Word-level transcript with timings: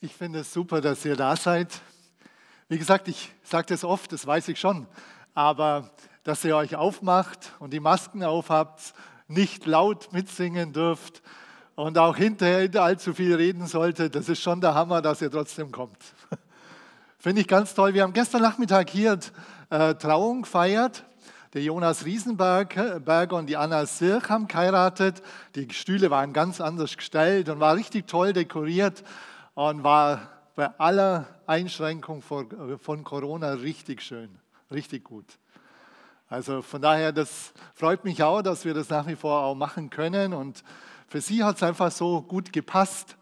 Ich 0.00 0.14
finde 0.14 0.38
es 0.40 0.52
super, 0.52 0.80
dass 0.80 1.04
ihr 1.04 1.16
da 1.16 1.34
seid. 1.34 1.80
Wie 2.68 2.78
gesagt, 2.78 3.08
ich 3.08 3.32
sage 3.42 3.66
das 3.66 3.82
oft, 3.82 4.12
das 4.12 4.24
weiß 4.24 4.46
ich 4.46 4.60
schon, 4.60 4.86
aber 5.34 5.90
dass 6.22 6.44
ihr 6.44 6.54
euch 6.54 6.76
aufmacht 6.76 7.50
und 7.58 7.72
die 7.72 7.80
Masken 7.80 8.22
aufhabt, 8.22 8.94
nicht 9.26 9.66
laut 9.66 10.12
mitsingen 10.12 10.72
dürft 10.72 11.20
und 11.74 11.98
auch 11.98 12.16
hinterher 12.16 12.80
allzu 12.80 13.12
viel 13.12 13.34
reden 13.34 13.66
solltet, 13.66 14.14
das 14.14 14.28
ist 14.28 14.40
schon 14.40 14.60
der 14.60 14.74
Hammer, 14.74 15.02
dass 15.02 15.20
ihr 15.20 15.32
trotzdem 15.32 15.72
kommt. 15.72 15.98
Finde 17.18 17.40
ich 17.40 17.48
ganz 17.48 17.74
toll. 17.74 17.92
Wir 17.92 18.04
haben 18.04 18.12
gestern 18.12 18.42
Nachmittag 18.42 18.90
hier 18.90 19.18
äh, 19.68 19.96
Trauung 19.96 20.42
gefeiert. 20.42 21.02
Der 21.54 21.62
Jonas 21.62 22.04
Riesenberger 22.04 23.32
und 23.32 23.46
die 23.46 23.56
Anna 23.56 23.84
Sirch 23.84 24.28
haben 24.28 24.46
geheiratet. 24.46 25.22
Die 25.56 25.66
Stühle 25.72 26.08
waren 26.08 26.32
ganz 26.32 26.60
anders 26.60 26.96
gestellt 26.96 27.48
und 27.48 27.58
war 27.58 27.74
richtig 27.74 28.06
toll 28.06 28.32
dekoriert 28.32 29.02
und 29.58 29.82
war 29.82 30.20
bei 30.54 30.70
aller 30.78 31.26
Einschränkung 31.44 32.22
von 32.22 33.02
Corona 33.02 33.54
richtig 33.54 34.02
schön, 34.02 34.30
richtig 34.70 35.02
gut. 35.02 35.24
Also 36.28 36.62
von 36.62 36.80
daher, 36.80 37.10
das 37.10 37.52
freut 37.74 38.04
mich 38.04 38.22
auch, 38.22 38.40
dass 38.42 38.64
wir 38.64 38.72
das 38.72 38.88
nach 38.88 39.08
wie 39.08 39.16
vor 39.16 39.42
auch 39.42 39.56
machen 39.56 39.90
können 39.90 40.32
und 40.32 40.62
für 41.08 41.20
sie 41.20 41.42
hat 41.42 41.56
es 41.56 41.64
einfach 41.64 41.90
so 41.90 42.22
gut 42.22 42.52
gepasst. 42.52 43.16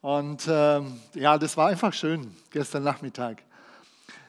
Und 0.00 0.46
ähm, 0.48 1.00
ja, 1.14 1.36
das 1.38 1.56
war 1.56 1.70
einfach 1.70 1.92
schön 1.92 2.36
gestern 2.52 2.84
Nachmittag. 2.84 3.42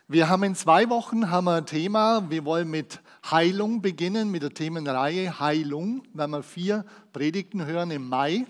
Wir 0.08 0.30
haben 0.30 0.42
in 0.42 0.56
zwei 0.56 0.90
Wochen 0.90 1.30
haben 1.30 1.46
wir 1.46 1.58
ein 1.58 1.68
Thema. 1.68 2.28
Wir 2.32 2.44
wollen 2.44 2.72
mit 2.72 3.02
Heilung 3.30 3.84
beginnen, 3.84 4.32
mit 4.32 4.42
der 4.42 4.56
Themenreihe 4.56 5.40
Heilung. 5.40 6.02
Werden 6.16 6.32
wir 6.32 6.42
vier 6.42 6.86
Predigten 7.14 7.68
hören 7.68 7.92
im 7.92 8.10
Mai. 8.10 8.48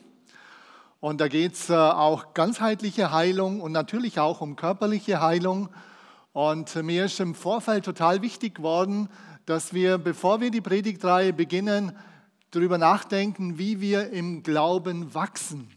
Und 1.01 1.21
da 1.21 1.29
geht 1.29 1.53
es 1.53 1.69
äh, 1.69 1.75
auch 1.75 2.33
ganzheitliche 2.33 3.11
Heilung 3.11 3.61
und 3.61 3.71
natürlich 3.71 4.19
auch 4.19 4.41
um 4.41 4.57
körperliche 4.57 5.21
Heilung. 5.21 5.69
Und 6.33 6.75
mir 6.75 7.05
ist 7.05 7.21
im 7.21 7.35
Vorfeld 7.35 7.85
total 7.85 8.21
wichtig 8.21 8.55
geworden, 8.55 9.07
dass 9.45 9.73
wir, 9.73 9.97
bevor 9.97 10.41
wir 10.41 10.51
die 10.51 10.59
Predigtreihe 10.59 11.31
beginnen, 11.31 11.97
darüber 12.51 12.77
nachdenken, 12.77 13.57
wie 13.57 13.79
wir 13.79 14.09
im 14.09 14.43
Glauben 14.43 15.13
wachsen. 15.13 15.69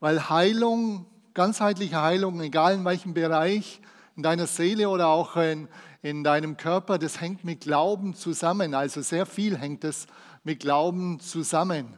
Weil 0.00 0.28
Heilung, 0.28 1.06
ganzheitliche 1.32 2.02
Heilung, 2.02 2.40
egal 2.40 2.74
in 2.74 2.84
welchem 2.84 3.14
Bereich, 3.14 3.80
in 4.16 4.24
deiner 4.24 4.48
Seele 4.48 4.88
oder 4.88 5.08
auch 5.08 5.36
in, 5.36 5.68
in 6.02 6.24
deinem 6.24 6.56
Körper, 6.56 6.98
das 6.98 7.20
hängt 7.20 7.44
mit 7.44 7.60
Glauben 7.60 8.14
zusammen. 8.14 8.74
Also 8.74 9.00
sehr 9.00 9.26
viel 9.26 9.56
hängt 9.56 9.84
es 9.84 10.08
mit 10.42 10.58
Glauben 10.58 11.20
zusammen. 11.20 11.96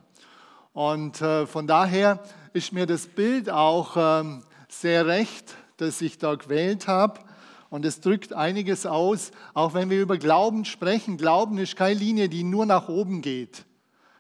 Und 0.74 1.22
äh, 1.22 1.46
von 1.46 1.66
daher 1.66 2.22
ist 2.52 2.72
mir 2.72 2.86
das 2.86 3.06
Bild 3.06 3.50
auch 3.50 3.96
ähm, 3.96 4.42
sehr 4.68 5.06
recht, 5.06 5.54
das 5.77 6.00
ich 6.00 6.18
da 6.18 6.34
gewählt 6.34 6.88
habe. 6.88 7.20
Und 7.70 7.84
es 7.84 8.00
drückt 8.00 8.32
einiges 8.32 8.86
aus, 8.86 9.30
auch 9.52 9.74
wenn 9.74 9.90
wir 9.90 10.00
über 10.00 10.16
Glauben 10.16 10.64
sprechen. 10.64 11.18
Glauben 11.18 11.58
ist 11.58 11.77
keine 11.77 11.98
Linie, 11.98 12.28
die 12.28 12.42
nur 12.42 12.64
nach 12.64 12.88
oben 12.88 13.20
geht. 13.20 13.66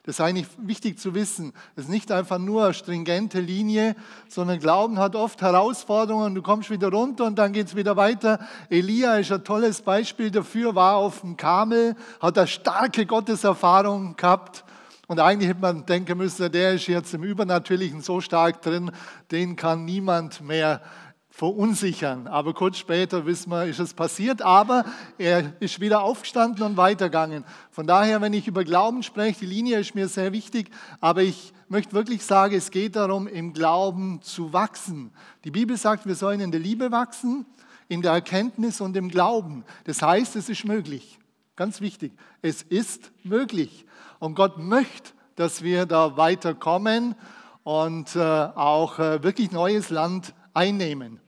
Das 0.04 0.16
ist 0.16 0.20
eigentlich 0.20 0.46
wichtig 0.58 0.98
zu 0.98 1.14
wissen. 1.14 1.52
Es 1.76 1.84
ist 1.84 1.90
nicht 1.90 2.10
einfach 2.12 2.38
nur 2.38 2.64
eine 2.64 2.74
stringente 2.74 3.40
Linie, 3.40 3.94
sondern 4.28 4.58
Glauben 4.58 4.98
hat 4.98 5.14
oft 5.14 5.42
Herausforderungen. 5.42 6.34
Du 6.34 6.40
kommst 6.40 6.70
wieder 6.70 6.88
runter 6.88 7.26
und 7.26 7.38
dann 7.38 7.52
geht 7.52 7.66
es 7.66 7.76
wieder 7.76 7.96
weiter. 7.96 8.38
Elia 8.70 9.16
ist 9.16 9.32
ein 9.32 9.44
tolles 9.44 9.82
Beispiel 9.82 10.30
dafür, 10.30 10.74
war 10.74 10.96
auf 10.96 11.20
dem 11.20 11.36
Kamel, 11.36 11.94
hat 12.20 12.38
eine 12.38 12.46
starke 12.46 13.04
Gotteserfahrung 13.04 14.16
gehabt 14.16 14.64
und 15.08 15.20
eigentlich 15.20 15.48
hätte 15.48 15.60
man 15.60 15.86
denken 15.86 16.18
müssen, 16.18 16.52
der 16.52 16.74
ist 16.74 16.86
jetzt 16.86 17.14
im 17.14 17.24
Übernatürlichen 17.24 18.02
so 18.02 18.20
stark 18.20 18.60
drin, 18.60 18.90
den 19.30 19.56
kann 19.56 19.86
niemand 19.86 20.42
mehr 20.42 20.82
verunsichern. 21.30 22.26
Aber 22.26 22.52
kurz 22.52 22.76
später 22.76 23.24
wissen 23.24 23.50
wir, 23.50 23.64
ist 23.64 23.78
es 23.78 23.94
passiert, 23.94 24.42
aber 24.42 24.84
er 25.16 25.54
ist 25.60 25.80
wieder 25.80 26.02
aufgestanden 26.02 26.62
und 26.62 26.76
weitergegangen. 26.76 27.44
Von 27.70 27.86
daher, 27.86 28.20
wenn 28.20 28.34
ich 28.34 28.48
über 28.48 28.64
Glauben 28.64 29.02
spreche, 29.02 29.40
die 29.40 29.46
Linie 29.46 29.80
ist 29.80 29.94
mir 29.94 30.08
sehr 30.08 30.32
wichtig, 30.32 30.70
aber 31.00 31.22
ich 31.22 31.54
möchte 31.68 31.94
wirklich 31.94 32.22
sagen, 32.22 32.54
es 32.54 32.70
geht 32.70 32.94
darum, 32.94 33.28
im 33.28 33.54
Glauben 33.54 34.20
zu 34.20 34.52
wachsen. 34.52 35.10
Die 35.44 35.50
Bibel 35.50 35.78
sagt, 35.78 36.06
wir 36.06 36.16
sollen 36.16 36.40
in 36.40 36.50
der 36.50 36.60
Liebe 36.60 36.92
wachsen, 36.92 37.46
in 37.88 38.02
der 38.02 38.12
Erkenntnis 38.12 38.82
und 38.82 38.94
im 38.94 39.08
Glauben. 39.08 39.64
Das 39.84 40.02
heißt, 40.02 40.36
es 40.36 40.50
ist 40.50 40.66
möglich. 40.66 41.18
Ganz 41.58 41.80
wichtig, 41.80 42.12
es 42.40 42.62
ist 42.62 43.10
möglich. 43.24 43.84
Und 44.20 44.36
Gott 44.36 44.58
möchte, 44.58 45.10
dass 45.34 45.60
wir 45.60 45.86
da 45.86 46.16
weiterkommen 46.16 47.16
und 47.64 48.14
äh, 48.14 48.20
auch 48.20 49.00
äh, 49.00 49.24
wirklich 49.24 49.50
neues 49.50 49.90
Land 49.90 50.34
einnehmen. 50.54 51.18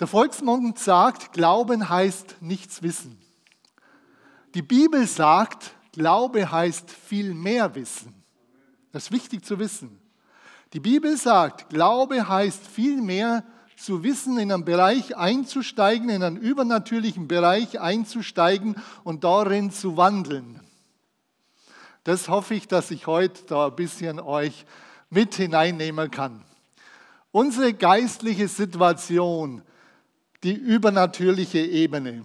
Der 0.00 0.08
Volksmund 0.08 0.80
sagt, 0.80 1.32
Glauben 1.32 1.88
heißt 1.88 2.38
nichts 2.40 2.82
wissen. 2.82 3.20
Die 4.54 4.62
Bibel 4.62 5.06
sagt, 5.06 5.76
Glaube 5.92 6.50
heißt 6.50 6.90
viel 6.90 7.32
mehr 7.32 7.76
wissen. 7.76 8.24
Das 8.90 9.04
ist 9.04 9.12
wichtig 9.12 9.44
zu 9.44 9.60
wissen. 9.60 10.00
Die 10.72 10.80
Bibel 10.80 11.16
sagt, 11.16 11.70
Glaube 11.70 12.28
heißt 12.28 12.66
viel 12.66 13.00
mehr 13.00 13.44
zu 13.80 14.02
wissen, 14.02 14.38
in 14.38 14.52
einen 14.52 14.64
Bereich 14.64 15.16
einzusteigen, 15.16 16.08
in 16.08 16.22
einen 16.22 16.36
übernatürlichen 16.36 17.28
Bereich 17.28 17.80
einzusteigen 17.80 18.76
und 19.04 19.24
darin 19.24 19.70
zu 19.70 19.96
wandeln. 19.96 20.60
Das 22.04 22.28
hoffe 22.28 22.54
ich, 22.54 22.68
dass 22.68 22.90
ich 22.90 23.06
heute 23.06 23.42
da 23.46 23.66
ein 23.66 23.76
bisschen 23.76 24.20
euch 24.20 24.64
mit 25.08 25.34
hineinnehmen 25.34 26.10
kann. 26.10 26.42
Unsere 27.32 27.74
geistliche 27.74 28.48
Situation, 28.48 29.62
die 30.42 30.54
übernatürliche 30.54 31.60
Ebene. 31.60 32.24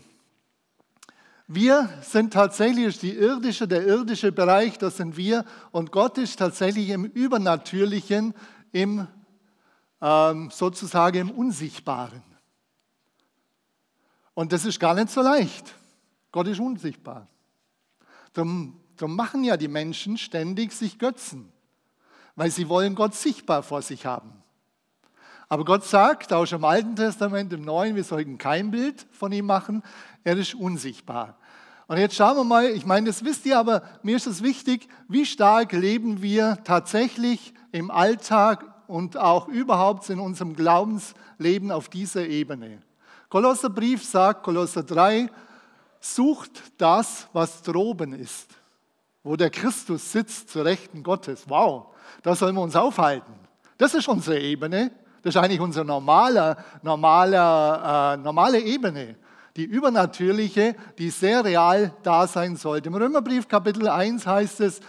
Wir 1.48 1.90
sind 2.02 2.34
tatsächlich 2.34 2.98
die 3.00 3.14
irdische, 3.14 3.68
der 3.68 3.86
irdische 3.86 4.32
Bereich, 4.32 4.78
das 4.80 4.98
sind 4.98 5.16
wir. 5.16 5.46
Und 5.72 5.92
Gott 5.92 6.18
ist 6.18 6.40
tatsächlich 6.40 6.90
im 6.90 7.06
Übernatürlichen, 7.06 8.34
im 8.72 9.08
sozusagen 10.52 11.18
im 11.18 11.32
Unsichtbaren. 11.32 12.24
Und 14.34 14.52
das 14.52 14.66
ist 14.66 14.80
gar 14.80 14.94
nicht 14.94 15.10
so 15.10 15.22
leicht. 15.22 15.74
Gott 16.32 16.48
ist 16.48 16.60
unsichtbar. 16.60 17.28
Darum 18.34 18.80
Darum 18.98 19.16
machen 19.16 19.44
ja 19.44 19.58
die 19.58 19.68
Menschen 19.68 20.18
ständig 20.18 20.72
sich 20.72 21.00
Götzen, 21.00 21.52
weil 22.36 22.50
sie 22.50 22.70
wollen 22.70 22.96
Gott 22.96 23.14
sichtbar 23.14 23.64
vor 23.64 23.82
sich 23.82 24.06
haben. 24.06 24.32
Aber 25.48 25.66
Gott 25.66 25.84
sagt, 25.84 26.34
auch 26.34 26.46
schon 26.46 26.60
im 26.60 26.66
Alten 26.66 26.96
Testament, 26.96 27.54
im 27.54 27.64
Neuen, 27.64 27.96
wir 27.96 28.04
sollten 28.04 28.38
kein 28.38 28.72
Bild 28.72 29.06
von 29.12 29.32
ihm 29.32 29.46
machen, 29.46 29.84
er 30.24 30.38
ist 30.38 30.56
unsichtbar. 30.56 31.38
Und 31.88 31.98
jetzt 31.98 32.16
schauen 32.16 32.38
wir 32.38 32.44
mal, 32.44 32.66
ich 32.66 32.86
meine, 32.86 33.08
das 33.08 33.24
wisst 33.24 33.46
ihr, 33.46 33.60
aber 33.60 33.84
mir 34.02 34.16
ist 34.16 34.26
es 34.26 34.42
wichtig, 34.42 34.88
wie 35.08 35.26
stark 35.26 35.72
leben 35.72 36.24
wir 36.24 36.58
tatsächlich 36.64 37.54
im 37.72 37.92
Alltag 37.92 38.66
und 38.88 39.18
auch 39.18 39.48
überhaupt 39.48 40.10
in 40.10 40.20
unserem 40.20 40.56
Glaubensleben 40.56 41.72
auf 41.72 41.90
dieser 41.90 42.28
Ebene. 42.28 42.80
Kolosserbrief 43.30 44.04
sagt, 44.04 44.44
Kolosser 44.44 44.84
3, 44.84 45.30
sucht 46.00 46.62
das, 46.78 47.28
was 47.34 47.62
droben 47.62 48.14
ist 48.14 48.56
wo 49.26 49.36
der 49.36 49.50
Christus 49.50 50.12
sitzt 50.12 50.52
zu 50.52 50.62
Rechten 50.62 51.02
Gottes. 51.02 51.46
Wow, 51.48 51.88
da 52.22 52.36
sollen 52.36 52.56
wir 52.56 52.62
uns 52.62 52.76
aufhalten. 52.76 53.34
Das 53.76 53.96
ist 53.96 54.08
unsere 54.08 54.40
Ebene. 54.40 54.92
Das 55.24 55.34
ist 55.34 55.42
eigentlich 55.42 55.60
unsere 55.60 55.84
normale, 55.84 56.56
normale, 56.84 57.36
äh, 57.36 58.18
normale 58.18 58.60
Ebene. 58.60 59.16
Die 59.56 59.64
übernatürliche, 59.64 60.76
die 61.00 61.10
sehr 61.10 61.44
real 61.44 61.92
da 62.04 62.28
sein 62.28 62.56
sollte. 62.56 62.90
Im 62.90 62.96
Römerbrief 62.96 63.48
Kapitel 63.48 63.90
1 63.90 64.28
heißt 64.28 64.62
es, 64.62 64.80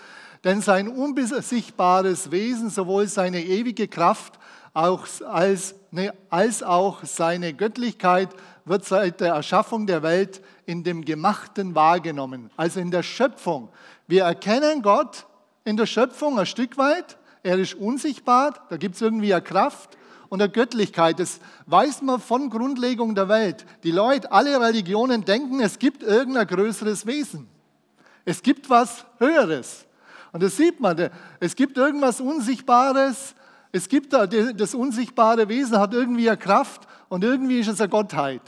denn 0.45 0.61
sein 0.61 0.89
unbesichtbares 0.89 2.31
Wesen, 2.31 2.71
sowohl 2.71 3.07
seine 3.07 3.43
ewige 3.43 3.89
Kraft 3.89 4.39
als, 4.73 5.75
ne, 5.91 6.13
als 6.29 6.63
auch 6.63 7.05
seine 7.05 7.55
Göttlichkeit 7.55 8.29
wird 8.67 8.85
seit 8.85 9.21
der 9.21 9.35
Erschaffung 9.35 9.87
der 9.87 10.03
Welt 10.03 10.43
in 10.67 10.83
dem 10.83 11.05
Gemachten 11.05 11.75
wahrgenommen, 11.75 12.51
also 12.57 12.81
in 12.81 12.91
der 12.91 13.03
Schöpfung. 13.03 13.71
Wir 14.07 14.25
erkennen 14.25 14.83
Gott 14.83 15.27
in 15.65 15.77
der 15.77 15.87
Schöpfung 15.87 16.39
ein 16.39 16.47
Stück 16.47 16.77
weit. 16.77 17.17
Er 17.43 17.59
ist 17.59 17.75
unsichtbar, 17.75 18.55
da 18.69 18.77
gibt 18.77 18.97
es 18.97 19.03
irgendwie 19.03 19.33
eine 19.33 19.43
Kraft 19.43 19.97
und 20.29 20.43
eine 20.43 20.51
Göttlichkeit. 20.51 21.21
Das 21.21 21.41
weiß 21.67 22.03
man 22.03 22.21
von 22.21 22.51
Grundlegung 22.51 23.15
der 23.15 23.29
Welt. 23.29 23.65
Die 23.83 23.93
Leute, 23.93 24.31
alle 24.31 24.61
Religionen 24.61 25.25
denken, 25.25 25.61
es 25.61 25.79
gibt 25.79 26.03
irgendein 26.03 26.47
größeres 26.47 27.07
Wesen. 27.07 27.49
Es 28.25 28.43
gibt 28.43 28.69
was 28.69 29.07
Höheres. 29.19 29.86
Und 30.37 30.43
das 30.43 30.59
sieht 30.59 30.81
man. 30.81 31.09
Es 31.41 31.57
gibt 31.57 31.79
irgendwas 31.79 32.21
Unsichtbares. 32.21 33.35
Es 33.73 33.89
gibt 33.89 34.13
da, 34.13 34.27
das 34.27 34.75
unsichtbare 34.75 35.49
Wesen 35.49 35.79
hat 35.79 35.95
irgendwie 35.95 36.29
eine 36.29 36.37
Kraft 36.37 36.87
und 37.09 37.25
irgendwie 37.25 37.61
ist 37.61 37.69
es 37.69 37.81
eine 37.81 37.89
Gottheit. 37.89 38.43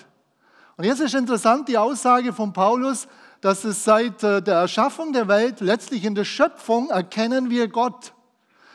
Und 0.77 0.85
jetzt 0.85 1.01
ist 1.01 1.15
interessant 1.15 1.67
die 1.67 1.79
Aussage 1.79 2.35
von 2.35 2.53
Paulus, 2.53 3.09
dass 3.41 3.65
es 3.65 3.85
seit 3.85 4.23
äh, 4.23 4.43
der 4.43 4.57
Erschaffung 4.57 5.15
der 5.15 5.29
Welt, 5.29 5.63
letztlich 5.63 6.05
in 6.05 6.15
der 6.15 6.25
Schöpfung, 6.25 6.91
erkennen 6.91 7.49
wir 7.49 7.69
Gott. 7.69 8.13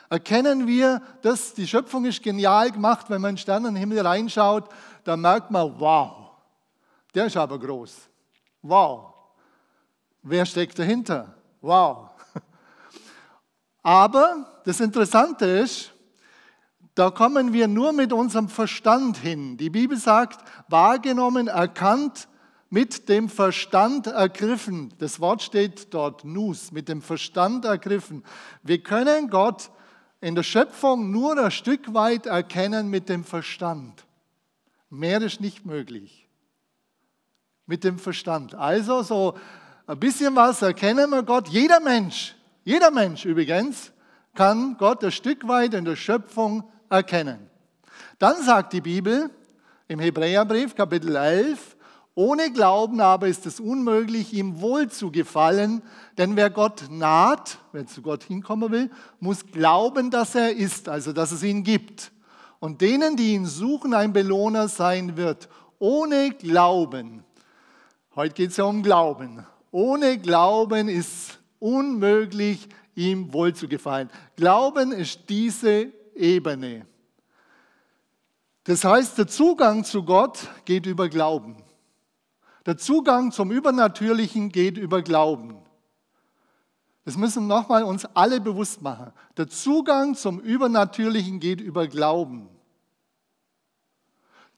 Erkennen 0.09 0.65
wir, 0.65 0.99
dass 1.21 1.53
die 1.53 1.67
Schöpfung 1.67 2.05
ist 2.05 2.23
genial 2.23 2.71
gemacht, 2.71 3.11
wenn 3.11 3.21
man 3.21 3.29
in 3.29 3.35
den 3.35 3.41
Sternenhimmel 3.41 3.99
reinschaut, 3.99 4.69
dann 5.03 5.21
merkt 5.21 5.51
man, 5.51 5.71
wow, 5.77 6.31
der 7.13 7.27
ist 7.27 7.37
aber 7.37 7.59
groß. 7.59 8.09
Wow. 8.63 9.13
Wer 10.23 10.47
steckt 10.47 10.79
dahinter? 10.79 11.35
Wow. 11.61 12.12
Aber 13.83 14.61
das 14.63 14.79
Interessante 14.79 15.45
ist, 15.45 15.93
da 16.95 17.09
kommen 17.09 17.53
wir 17.53 17.67
nur 17.67 17.91
mit 17.91 18.13
unserem 18.13 18.47
Verstand 18.47 19.17
hin. 19.17 19.57
Die 19.57 19.69
Bibel 19.69 19.97
sagt, 19.97 20.39
wahrgenommen, 20.69 21.47
erkannt, 21.47 22.27
mit 22.69 23.07
dem 23.07 23.29
Verstand 23.29 24.07
ergriffen. 24.07 24.93
Das 24.97 25.19
Wort 25.19 25.43
steht 25.43 25.93
dort, 25.93 26.23
Nus, 26.23 26.71
mit 26.71 26.89
dem 26.89 27.03
Verstand 27.03 27.65
ergriffen. 27.65 28.23
Wir 28.63 28.81
können 28.81 29.29
Gott 29.29 29.69
in 30.21 30.33
der 30.33 30.43
Schöpfung 30.43 31.11
nur 31.11 31.37
ein 31.37 31.51
Stück 31.51 31.93
weit 31.93 32.25
erkennen 32.25 32.89
mit 32.89 33.09
dem 33.09 33.25
Verstand. 33.25 34.05
Mehr 34.89 35.21
ist 35.21 35.41
nicht 35.41 35.65
möglich. 35.65 36.27
Mit 37.65 37.83
dem 37.83 37.99
Verstand. 37.99 38.55
Also 38.55 39.03
so 39.03 39.37
ein 39.85 39.99
bisschen 39.99 40.35
was 40.35 40.61
erkennen 40.61 41.09
wir 41.09 41.23
Gott. 41.23 41.49
Jeder 41.49 41.79
Mensch, 41.79 42.35
jeder 42.63 42.91
Mensch 42.91 43.25
übrigens, 43.25 43.91
kann 44.35 44.77
Gott 44.77 45.03
ein 45.03 45.11
Stück 45.11 45.47
weit 45.47 45.73
in 45.73 45.85
der 45.85 45.95
Schöpfung 45.95 46.63
erkennen. 46.89 47.49
Dann 48.19 48.41
sagt 48.41 48.73
die 48.73 48.81
Bibel 48.81 49.29
im 49.87 49.99
Hebräerbrief 49.99 50.75
Kapitel 50.75 51.15
11, 51.15 51.75
ohne 52.15 52.51
Glauben 52.51 53.01
aber 53.01 53.27
ist 53.27 53.45
es 53.45 53.59
unmöglich, 53.59 54.33
ihm 54.33 54.61
wohl 54.61 54.87
zu 54.89 55.11
gefallen, 55.11 55.81
denn 56.17 56.35
wer 56.35 56.49
Gott 56.49 56.83
naht, 56.89 57.57
wer 57.71 57.87
zu 57.87 58.01
Gott 58.01 58.23
hinkommen 58.23 58.71
will, 58.71 58.91
muss 59.19 59.45
glauben, 59.47 60.11
dass 60.11 60.35
er 60.35 60.55
ist, 60.55 60.89
also 60.89 61.11
dass 61.11 61.31
es 61.31 61.43
ihn 61.43 61.63
gibt. 61.63 62.11
Und 62.59 62.81
denen, 62.81 63.17
die 63.17 63.33
ihn 63.33 63.45
suchen, 63.45 63.93
ein 63.93 64.13
Belohner 64.13 64.67
sein 64.67 65.17
wird. 65.17 65.49
Ohne 65.79 66.29
Glauben, 66.31 67.23
heute 68.15 68.35
geht 68.35 68.51
es 68.51 68.57
ja 68.57 68.63
um 68.63 68.83
Glauben, 68.83 69.45
ohne 69.71 70.17
Glauben 70.17 70.87
ist 70.87 71.39
unmöglich, 71.63 72.67
ihm 72.93 73.31
wohl 73.31 73.55
zu 73.55 73.69
gefallen. 73.69 74.09
Glauben 74.35 74.91
ist 74.91 75.29
diese 75.29 75.91
Ebene. 76.13 76.85
Das 78.65 78.83
heißt, 78.83 79.17
der 79.17 79.27
Zugang 79.27 79.83
zu 79.83 80.03
Gott 80.03 80.47
geht 80.65 80.85
über 80.85 81.07
Glauben. 81.07 81.55
Der 82.65 82.77
Zugang 82.77 83.31
zum 83.31 83.51
Übernatürlichen 83.51 84.49
geht 84.49 84.77
über 84.77 85.01
Glauben. 85.01 85.57
Das 87.05 87.17
müssen 87.17 87.47
nochmal 87.47 87.83
uns 87.83 88.05
alle 88.13 88.39
bewusst 88.39 88.81
machen. 88.81 89.11
Der 89.37 89.47
Zugang 89.47 90.15
zum 90.15 90.39
Übernatürlichen 90.39 91.39
geht 91.39 91.61
über 91.61 91.87
Glauben. 91.87 92.49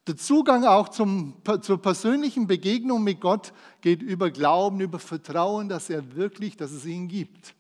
Der 0.08 0.18
Zugang 0.18 0.66
auch 0.66 0.90
zum, 0.90 1.34
zur 1.62 1.82
persönlichen 1.82 2.46
Begegnung 2.46 3.04
mit 3.04 3.22
Gott 3.22 3.54
geht 3.82 4.04
über 4.04 4.30
Glauben, 4.30 4.80
über 4.80 5.00
Vertrauen, 5.00 5.68
dass 5.68 5.90
er 5.90 6.16
wirklich, 6.16 6.58
dass 6.58 6.72
es 6.72 6.86
ihn 6.86 7.08
gibt. 7.08 7.56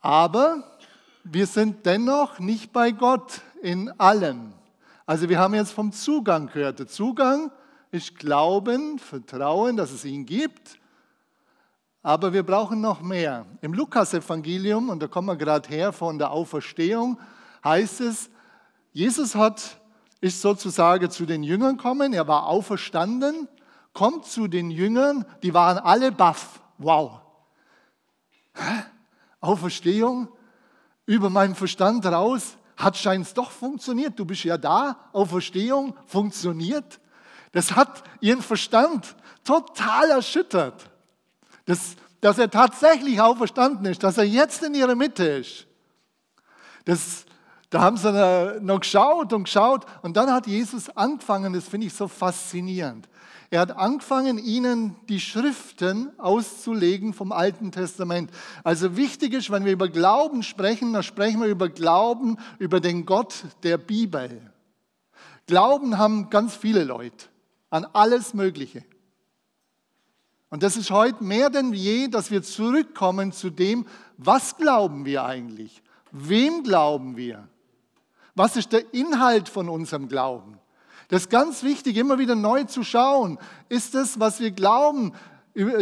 Aber 0.00 0.62
wir 1.24 1.46
sind 1.46 1.86
dennoch 1.86 2.38
nicht 2.38 2.72
bei 2.72 2.90
Gott 2.92 3.40
in 3.62 3.88
allem. 3.98 4.52
Also 5.06 5.28
wir 5.30 5.38
haben 5.38 5.54
jetzt 5.54 5.72
vom 5.72 5.90
Zugang 5.90 6.48
gehört. 6.48 6.78
Der 6.78 6.86
Zugang 6.86 7.50
ist 7.90 8.18
Glauben, 8.18 8.98
Vertrauen, 8.98 9.76
dass 9.76 9.90
es 9.90 10.04
ihn 10.04 10.26
gibt. 10.26 10.78
Aber 12.02 12.34
wir 12.34 12.42
brauchen 12.42 12.82
noch 12.82 13.00
mehr. 13.00 13.46
Im 13.62 13.72
Lukas-Evangelium, 13.72 14.90
und 14.90 15.02
da 15.02 15.08
kommen 15.08 15.28
wir 15.28 15.36
gerade 15.36 15.68
her 15.68 15.92
von 15.92 16.18
der 16.18 16.30
Auferstehung, 16.30 17.18
heißt 17.64 18.02
es, 18.02 18.30
Jesus 18.92 19.34
hat, 19.34 19.80
ist 20.20 20.40
sozusagen 20.40 21.10
zu 21.10 21.26
den 21.26 21.42
Jüngern 21.42 21.76
gekommen, 21.76 22.12
er 22.12 22.26
war 22.26 22.46
auferstanden, 22.46 23.48
kommt 23.92 24.26
zu 24.26 24.48
den 24.48 24.70
Jüngern, 24.70 25.24
die 25.42 25.54
waren 25.54 25.78
alle 25.78 26.12
baff. 26.12 26.60
Wow. 26.78 27.20
Auferstehung? 29.40 30.28
Über 31.06 31.30
meinen 31.30 31.54
Verstand 31.54 32.04
raus? 32.06 32.58
hat 32.78 32.96
scheint 32.96 33.36
doch 33.36 33.50
funktioniert. 33.50 34.18
Du 34.18 34.24
bist 34.24 34.44
ja 34.44 34.56
da, 34.56 34.96
Auferstehung 35.12 35.94
funktioniert. 36.06 37.00
Das 37.52 37.74
hat 37.74 38.04
ihren 38.20 38.40
Verstand 38.40 39.16
total 39.44 40.10
erschüttert. 40.10 40.88
Das, 41.66 41.96
dass 42.20 42.38
er 42.38 42.50
tatsächlich 42.50 43.20
auferstanden 43.20 43.86
ist, 43.86 44.02
dass 44.02 44.16
er 44.16 44.24
jetzt 44.24 44.62
in 44.62 44.74
ihrer 44.74 44.94
Mitte 44.94 45.24
ist. 45.24 45.66
Das, 46.84 47.26
da 47.70 47.80
haben 47.80 47.96
sie 47.96 48.60
noch 48.60 48.80
geschaut 48.80 49.32
und 49.32 49.44
geschaut 49.44 49.84
und 50.02 50.16
dann 50.16 50.32
hat 50.32 50.46
Jesus 50.46 50.88
angefangen, 50.90 51.52
das 51.52 51.68
finde 51.68 51.86
ich 51.86 51.94
so 51.94 52.08
faszinierend. 52.08 53.08
Er 53.50 53.60
hat 53.60 53.76
angefangen, 53.76 54.38
ihnen 54.38 54.96
die 55.08 55.20
Schriften 55.20 56.10
auszulegen 56.18 57.14
vom 57.14 57.32
Alten 57.32 57.72
Testament. 57.72 58.30
Also 58.62 58.96
wichtig 58.96 59.32
ist, 59.32 59.50
wenn 59.50 59.64
wir 59.64 59.72
über 59.72 59.88
Glauben 59.88 60.42
sprechen, 60.42 60.92
dann 60.92 61.02
sprechen 61.02 61.40
wir 61.40 61.48
über 61.48 61.70
Glauben, 61.70 62.36
über 62.58 62.80
den 62.80 63.06
Gott 63.06 63.44
der 63.62 63.78
Bibel. 63.78 64.42
Glauben 65.46 65.96
haben 65.96 66.28
ganz 66.28 66.54
viele 66.54 66.84
Leute 66.84 67.26
an 67.70 67.86
alles 67.94 68.34
Mögliche. 68.34 68.84
Und 70.50 70.62
das 70.62 70.76
ist 70.76 70.90
heute 70.90 71.24
mehr 71.24 71.48
denn 71.48 71.72
je, 71.72 72.08
dass 72.08 72.30
wir 72.30 72.42
zurückkommen 72.42 73.32
zu 73.32 73.50
dem, 73.50 73.86
was 74.16 74.56
glauben 74.56 75.04
wir 75.04 75.24
eigentlich? 75.24 75.82
Wem 76.10 76.62
glauben 76.62 77.16
wir? 77.16 77.48
Was 78.38 78.54
ist 78.54 78.72
der 78.72 78.94
Inhalt 78.94 79.48
von 79.48 79.68
unserem 79.68 80.08
Glauben? 80.08 80.60
Das 81.08 81.22
ist 81.22 81.30
ganz 81.30 81.64
wichtig, 81.64 81.96
immer 81.96 82.20
wieder 82.20 82.36
neu 82.36 82.62
zu 82.64 82.84
schauen. 82.84 83.36
Ist 83.68 83.96
das, 83.96 84.20
was 84.20 84.38
wir 84.38 84.52
glauben, 84.52 85.12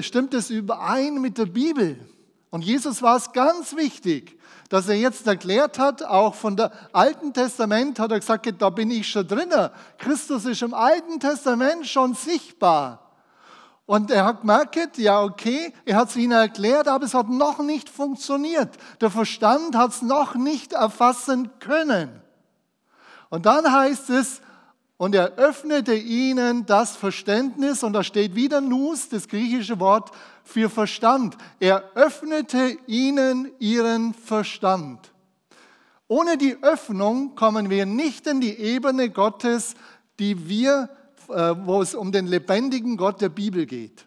stimmt 0.01 0.33
es 0.33 0.49
überein 0.49 1.21
mit 1.21 1.37
der 1.37 1.45
Bibel? 1.45 2.01
Und 2.49 2.65
Jesus 2.65 3.03
war 3.03 3.17
es 3.19 3.33
ganz 3.33 3.77
wichtig, 3.77 4.39
dass 4.71 4.89
er 4.89 4.95
jetzt 4.95 5.27
erklärt 5.27 5.79
hat, 5.79 6.03
auch 6.03 6.35
von 6.35 6.57
der 6.57 6.73
Alten 6.95 7.35
Testament 7.35 7.99
hat 7.99 8.11
er 8.11 8.21
gesagt, 8.21 8.51
da 8.59 8.71
bin 8.71 8.91
ich 8.91 9.07
schon 9.07 9.29
drin. 9.29 9.53
Christus 9.99 10.47
ist 10.47 10.63
im 10.63 10.73
Alten 10.73 11.21
Testament 11.21 11.87
schon 11.87 12.15
sichtbar. 12.15 13.11
Und 13.85 14.11
er 14.11 14.25
hat 14.25 14.41
gemerkt, 14.41 14.97
ja 14.97 15.23
okay, 15.23 15.75
er 15.85 15.97
hat 15.97 16.09
es 16.09 16.17
ihnen 16.17 16.33
erklärt, 16.33 16.89
aber 16.89 17.05
es 17.05 17.13
hat 17.13 17.29
noch 17.29 17.59
nicht 17.59 17.91
funktioniert. 17.91 18.71
Der 19.03 19.11
Verstand 19.11 19.77
hat 19.77 19.91
es 19.91 20.01
noch 20.01 20.35
nicht 20.37 20.73
erfassen 20.73 21.51
können. 21.59 22.23
Und 23.37 23.45
dann 23.45 23.71
heißt 23.71 24.09
es, 24.09 24.41
und 24.97 25.15
er 25.15 25.35
öffnete 25.35 25.93
ihnen 25.93 26.65
das 26.65 26.97
Verständnis, 26.97 27.83
und 27.83 27.93
da 27.93 28.03
steht 28.03 28.35
wieder 28.35 28.63
Nus, 28.63 29.11
das 29.11 29.29
griechische 29.29 29.79
Wort 29.79 30.11
für 30.43 30.71
Verstand. 30.71 31.37
Er 31.61 31.85
öffnete 31.95 32.79
ihnen 32.87 33.51
ihren 33.59 34.15
Verstand. 34.15 35.13
Ohne 36.09 36.39
die 36.39 36.57
Öffnung 36.63 37.35
kommen 37.35 37.69
wir 37.69 37.85
nicht 37.85 38.27
in 38.27 38.41
die 38.41 38.57
Ebene 38.57 39.11
Gottes, 39.11 39.75
die 40.19 40.49
wir, 40.49 40.89
äh, 41.29 41.55
wo 41.63 41.83
es 41.83 41.95
um 41.95 42.13
den 42.13 42.27
lebendigen 42.27 42.97
Gott 42.97 43.21
der 43.21 43.29
Bibel 43.29 43.67
geht. 43.67 44.07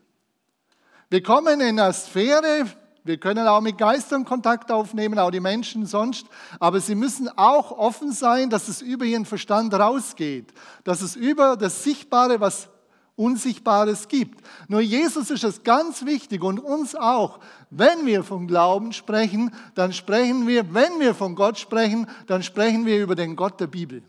Wir 1.12 1.22
kommen 1.22 1.62
in 1.62 1.80
eine 1.80 1.94
Sphäre, 1.94 2.66
wir 3.10 3.18
können 3.18 3.48
auch 3.48 3.60
mit 3.60 3.80
Geistern 3.80 4.24
Kontakt 4.24 4.72
aufnehmen, 4.72 5.18
auch 5.18 5.32
die 5.32 5.40
Menschen 5.40 5.88
sonst. 5.88 6.28
Aber 6.60 6.80
sie 6.80 6.94
müssen 6.94 7.28
auch 7.38 7.72
offen 7.72 8.12
sein, 8.12 8.52
dass 8.52 8.68
es 8.68 8.84
über 8.84 9.04
ihren 9.04 9.26
Verstand 9.26 9.74
rausgeht. 9.74 10.54
Dass 10.84 11.02
es 11.02 11.16
über 11.16 11.58
das 11.58 11.84
Sichtbare, 11.84 12.40
was 12.40 12.70
Unsichtbares 13.16 14.10
gibt. 14.10 14.46
Nur 14.68 14.82
Jesus 14.82 15.32
ist 15.32 15.44
es 15.44 15.64
ganz 15.64 16.06
wichtig 16.06 16.44
und 16.44 16.60
uns 16.60 16.94
auch. 16.94 17.40
Wenn 17.72 18.06
wir 18.06 18.24
vom 18.24 18.46
Glauben 18.46 18.94
sprechen, 18.94 19.56
dann 19.74 19.92
sprechen 19.92 20.46
wir, 20.46 20.72
wenn 20.76 21.00
wir 21.00 21.16
von 21.16 21.34
Gott 21.34 21.58
sprechen, 21.58 22.06
dann 22.28 22.44
sprechen 22.44 22.86
wir 22.86 23.02
über 23.02 23.16
den 23.16 23.36
Gott 23.36 23.60
der 23.60 23.68
Bibel. 23.68 24.04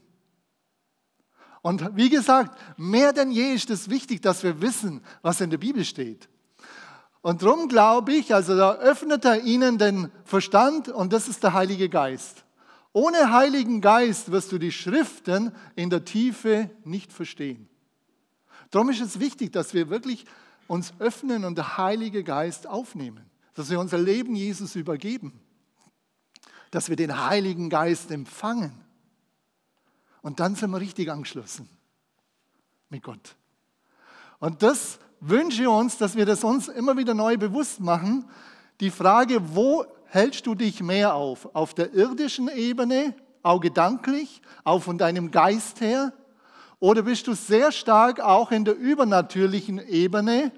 Und 1.62 1.97
wie 1.97 2.11
gesagt, 2.11 2.59
mehr 2.76 3.14
denn 3.14 3.30
je 3.30 3.54
ist 3.54 3.71
es 3.71 3.88
wichtig, 3.88 4.21
dass 4.21 4.42
wir 4.42 4.61
wissen, 4.61 5.00
was 5.23 5.40
in 5.40 5.49
der 5.49 5.59
Bibel 5.59 5.87
steht. 5.87 6.28
Und 7.22 7.42
darum 7.42 7.68
glaube 7.68 8.12
ich, 8.14 8.34
also 8.34 8.56
da 8.56 8.74
öffnet 8.76 9.24
er 9.24 9.42
ihnen 9.42 9.78
den 9.78 10.10
Verstand 10.24 10.88
und 10.88 11.12
das 11.12 11.28
ist 11.28 11.42
der 11.42 11.52
Heilige 11.52 11.88
Geist. 11.88 12.44
Ohne 12.92 13.32
Heiligen 13.32 13.80
Geist 13.80 14.32
wirst 14.32 14.50
du 14.52 14.58
die 14.58 14.72
Schriften 14.72 15.52
in 15.76 15.90
der 15.90 16.04
Tiefe 16.04 16.70
nicht 16.84 17.12
verstehen. 17.12 17.68
Darum 18.70 18.88
ist 18.88 19.00
es 19.00 19.20
wichtig, 19.20 19.52
dass 19.52 19.74
wir 19.74 19.90
wirklich 19.90 20.24
uns 20.66 20.94
öffnen 20.98 21.44
und 21.44 21.56
der 21.56 21.76
Heilige 21.76 22.24
Geist 22.24 22.66
aufnehmen, 22.66 23.28
dass 23.54 23.70
wir 23.70 23.80
unser 23.80 23.98
Leben 23.98 24.34
Jesus 24.34 24.74
übergeben, 24.74 25.38
dass 26.70 26.88
wir 26.88 26.96
den 26.96 27.26
Heiligen 27.26 27.68
Geist 27.68 28.10
empfangen. 28.10 28.72
Und 30.22 30.40
dann 30.40 30.54
sind 30.54 30.70
wir 30.70 30.80
richtig 30.80 31.10
angeschlossen 31.10 31.68
mit 32.88 33.02
Gott. 33.02 33.36
Und 34.38 34.62
das 34.62 34.98
wünsche 35.20 35.70
uns, 35.70 35.98
dass 35.98 36.16
wir 36.16 36.26
das 36.26 36.44
uns 36.44 36.68
immer 36.68 36.96
wieder 36.96 37.14
neu 37.14 37.36
bewusst 37.36 37.80
machen. 37.80 38.28
Die 38.80 38.90
Frage, 38.90 39.54
wo 39.54 39.84
hältst 40.06 40.46
du 40.46 40.54
dich 40.54 40.82
mehr 40.82 41.14
auf? 41.14 41.54
Auf 41.54 41.74
der 41.74 41.92
irdischen 41.94 42.48
Ebene, 42.48 43.14
auch 43.42 43.60
gedanklich, 43.60 44.42
auch 44.64 44.82
von 44.82 44.98
deinem 44.98 45.30
Geist 45.30 45.80
her? 45.80 46.12
Oder 46.78 47.02
bist 47.02 47.26
du 47.26 47.34
sehr 47.34 47.72
stark 47.72 48.20
auch 48.20 48.50
in 48.50 48.64
der 48.64 48.76
übernatürlichen 48.76 49.78
Ebene? 49.78 50.50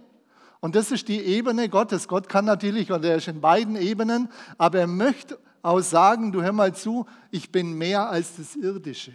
Und 0.61 0.77
das 0.77 0.93
ist 0.93 1.09
die 1.09 1.21
Ebene 1.21 1.69
Gottes. 1.69 2.07
Gott 2.07 2.29
kann 2.29 2.45
natürlich, 2.45 2.93
und 2.93 3.05
er 3.05 3.17
ist 3.17 3.27
in 3.27 3.41
beiden 3.41 3.75
Ebenen, 3.75 4.29
aber 4.57 4.79
er 4.79 4.87
möchte 4.87 5.39
auch 5.61 5.81
sagen, 5.81 6.31
du 6.31 6.43
hör 6.43 6.53
mal 6.53 6.75
zu, 6.75 7.07
ich 7.33 7.51
bin 7.51 7.77
mehr 7.77 8.09
als 8.09 8.37
das 8.37 8.55
Irdische. 8.55 9.13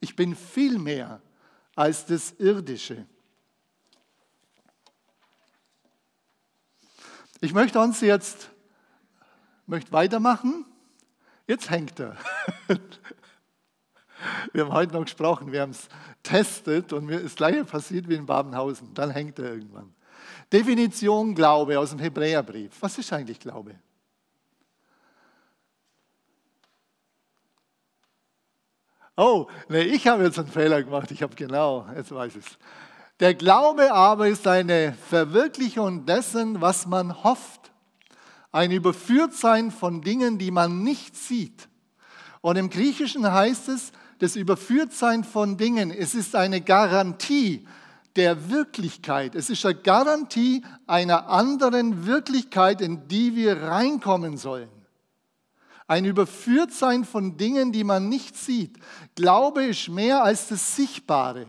Ich 0.00 0.16
bin 0.16 0.34
viel 0.34 0.78
mehr 0.78 1.22
als 1.76 2.06
das 2.06 2.32
Irdische. 2.32 3.06
Ich 7.44 7.52
möchte 7.52 7.78
uns 7.78 8.00
jetzt 8.00 8.48
möchte 9.66 9.92
weitermachen. 9.92 10.64
Jetzt 11.46 11.68
hängt 11.68 12.00
er. 12.00 12.16
Wir 14.54 14.64
haben 14.64 14.72
heute 14.72 14.94
noch 14.94 15.02
gesprochen, 15.02 15.52
wir 15.52 15.60
haben 15.60 15.72
es 15.72 15.88
testet 16.22 16.94
und 16.94 17.04
mir 17.04 17.16
ist 17.16 17.24
das 17.24 17.34
gleiche 17.34 17.64
passiert 17.66 18.08
wie 18.08 18.14
in 18.14 18.24
Babenhausen. 18.24 18.94
Dann 18.94 19.10
hängt 19.10 19.38
er 19.38 19.52
irgendwann. 19.52 19.94
Definition 20.50 21.34
Glaube 21.34 21.78
aus 21.78 21.90
dem 21.90 21.98
Hebräerbrief. 21.98 22.72
Was 22.80 22.96
ist 22.96 23.12
eigentlich 23.12 23.38
Glaube? 23.38 23.78
Oh, 29.18 29.46
nee, 29.68 29.82
ich 29.82 30.06
habe 30.06 30.24
jetzt 30.24 30.38
einen 30.38 30.48
Fehler 30.48 30.82
gemacht. 30.82 31.10
Ich 31.10 31.22
habe 31.22 31.34
genau, 31.34 31.86
jetzt 31.94 32.10
weiß 32.10 32.36
ich 32.36 32.46
es. 32.46 32.58
Der 33.20 33.34
Glaube 33.34 33.92
aber 33.92 34.28
ist 34.28 34.46
eine 34.48 34.92
Verwirklichung 35.08 36.04
dessen, 36.04 36.60
was 36.60 36.86
man 36.86 37.22
hofft. 37.22 37.72
Ein 38.50 38.72
Überführtsein 38.72 39.70
von 39.70 40.02
Dingen, 40.02 40.38
die 40.38 40.50
man 40.50 40.82
nicht 40.82 41.16
sieht. 41.16 41.68
Und 42.40 42.56
im 42.56 42.70
Griechischen 42.70 43.30
heißt 43.30 43.68
es, 43.68 43.92
das 44.18 44.36
Überführtsein 44.36 45.22
von 45.22 45.56
Dingen, 45.56 45.90
es 45.90 46.14
ist 46.14 46.34
eine 46.34 46.60
Garantie 46.60 47.66
der 48.16 48.50
Wirklichkeit. 48.50 49.34
Es 49.34 49.50
ist 49.50 49.64
eine 49.64 49.74
Garantie 49.76 50.64
einer 50.86 51.28
anderen 51.28 52.06
Wirklichkeit, 52.06 52.80
in 52.80 53.08
die 53.08 53.34
wir 53.34 53.62
reinkommen 53.62 54.36
sollen. 54.36 54.68
Ein 55.86 56.04
Überführtsein 56.04 57.04
von 57.04 57.36
Dingen, 57.36 57.70
die 57.70 57.84
man 57.84 58.08
nicht 58.08 58.36
sieht. 58.36 58.78
Glaube 59.14 59.64
ist 59.64 59.88
mehr 59.88 60.24
als 60.24 60.48
das 60.48 60.76
Sichtbare. 60.76 61.46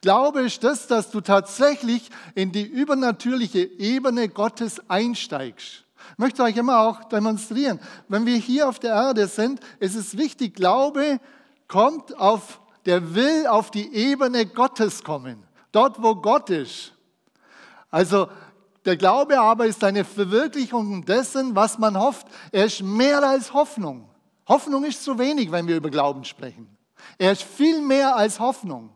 Glaube 0.00 0.42
ist 0.42 0.62
das, 0.64 0.86
dass 0.86 1.10
du 1.10 1.20
tatsächlich 1.20 2.10
in 2.34 2.52
die 2.52 2.64
übernatürliche 2.64 3.60
Ebene 3.60 4.28
Gottes 4.28 4.80
einsteigst. 4.88 5.84
Ich 6.12 6.18
möchte 6.18 6.42
euch 6.42 6.56
immer 6.56 6.80
auch 6.80 7.04
demonstrieren. 7.04 7.80
Wenn 8.08 8.26
wir 8.26 8.36
hier 8.36 8.68
auf 8.68 8.78
der 8.78 8.94
Erde 8.94 9.26
sind, 9.26 9.60
ist 9.80 9.94
es 9.94 10.16
wichtig, 10.16 10.54
Glaube 10.54 11.18
kommt 11.68 12.16
auf, 12.18 12.60
der 12.84 13.14
will 13.14 13.46
auf 13.46 13.70
die 13.70 13.92
Ebene 13.94 14.46
Gottes 14.46 15.02
kommen. 15.02 15.42
Dort, 15.72 16.02
wo 16.02 16.14
Gott 16.14 16.50
ist. 16.50 16.92
Also 17.90 18.28
der 18.84 18.96
Glaube 18.96 19.40
aber 19.40 19.66
ist 19.66 19.82
eine 19.82 20.04
Verwirklichung 20.04 21.04
dessen, 21.04 21.56
was 21.56 21.78
man 21.78 21.98
hofft. 21.98 22.28
Er 22.52 22.66
ist 22.66 22.82
mehr 22.82 23.22
als 23.22 23.52
Hoffnung. 23.52 24.08
Hoffnung 24.48 24.84
ist 24.84 25.02
zu 25.02 25.18
wenig, 25.18 25.50
wenn 25.50 25.66
wir 25.66 25.76
über 25.76 25.90
Glauben 25.90 26.24
sprechen. 26.24 26.68
Er 27.18 27.32
ist 27.32 27.42
viel 27.42 27.80
mehr 27.80 28.16
als 28.16 28.38
Hoffnung, 28.38 28.90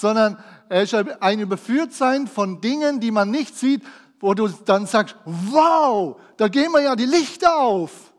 sondern 0.00 0.42
er 0.68 0.82
ist 0.82 0.94
ein 0.94 1.40
Überführtsein 1.40 2.26
von 2.26 2.60
Dingen, 2.60 3.00
die 3.00 3.10
man 3.10 3.30
nicht 3.30 3.56
sieht, 3.56 3.82
wo 4.18 4.34
du 4.34 4.48
dann 4.48 4.86
sagst, 4.86 5.16
wow, 5.24 6.18
da 6.36 6.48
gehen 6.48 6.72
wir 6.72 6.80
ja 6.80 6.96
die 6.96 7.06
Lichter 7.06 7.58
auf. 7.58 8.12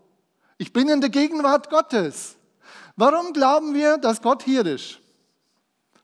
Ich 0.57 0.71
bin 0.71 0.89
in 0.89 1.01
der 1.01 1.09
Gegenwart 1.09 1.69
Gottes. 1.69 2.35
Warum 2.95 3.33
glauben 3.33 3.73
wir, 3.73 3.97
dass 3.97 4.21
Gott 4.21 4.43
hier 4.43 4.65
ist? 4.65 4.99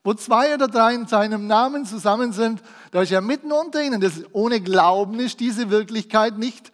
Wo 0.03 0.13
zwei 0.13 0.53
oder 0.53 0.67
drei 0.67 0.96
in 0.96 1.05
seinem 1.05 1.48
Namen 1.48 1.86
zusammen 1.86 2.31
sind, 2.31 2.62
da 2.91 3.01
ist 3.01 3.12
er 3.12 3.22
mitten 3.22 3.51
unter 3.51 3.84
ihnen. 3.84 4.01
Das, 4.01 4.13
ohne 4.31 4.62
Glauben 4.62 5.19
ist 5.19 5.39
diese 5.39 5.69
Wirklichkeit 5.69 6.38
nicht, 6.38 6.72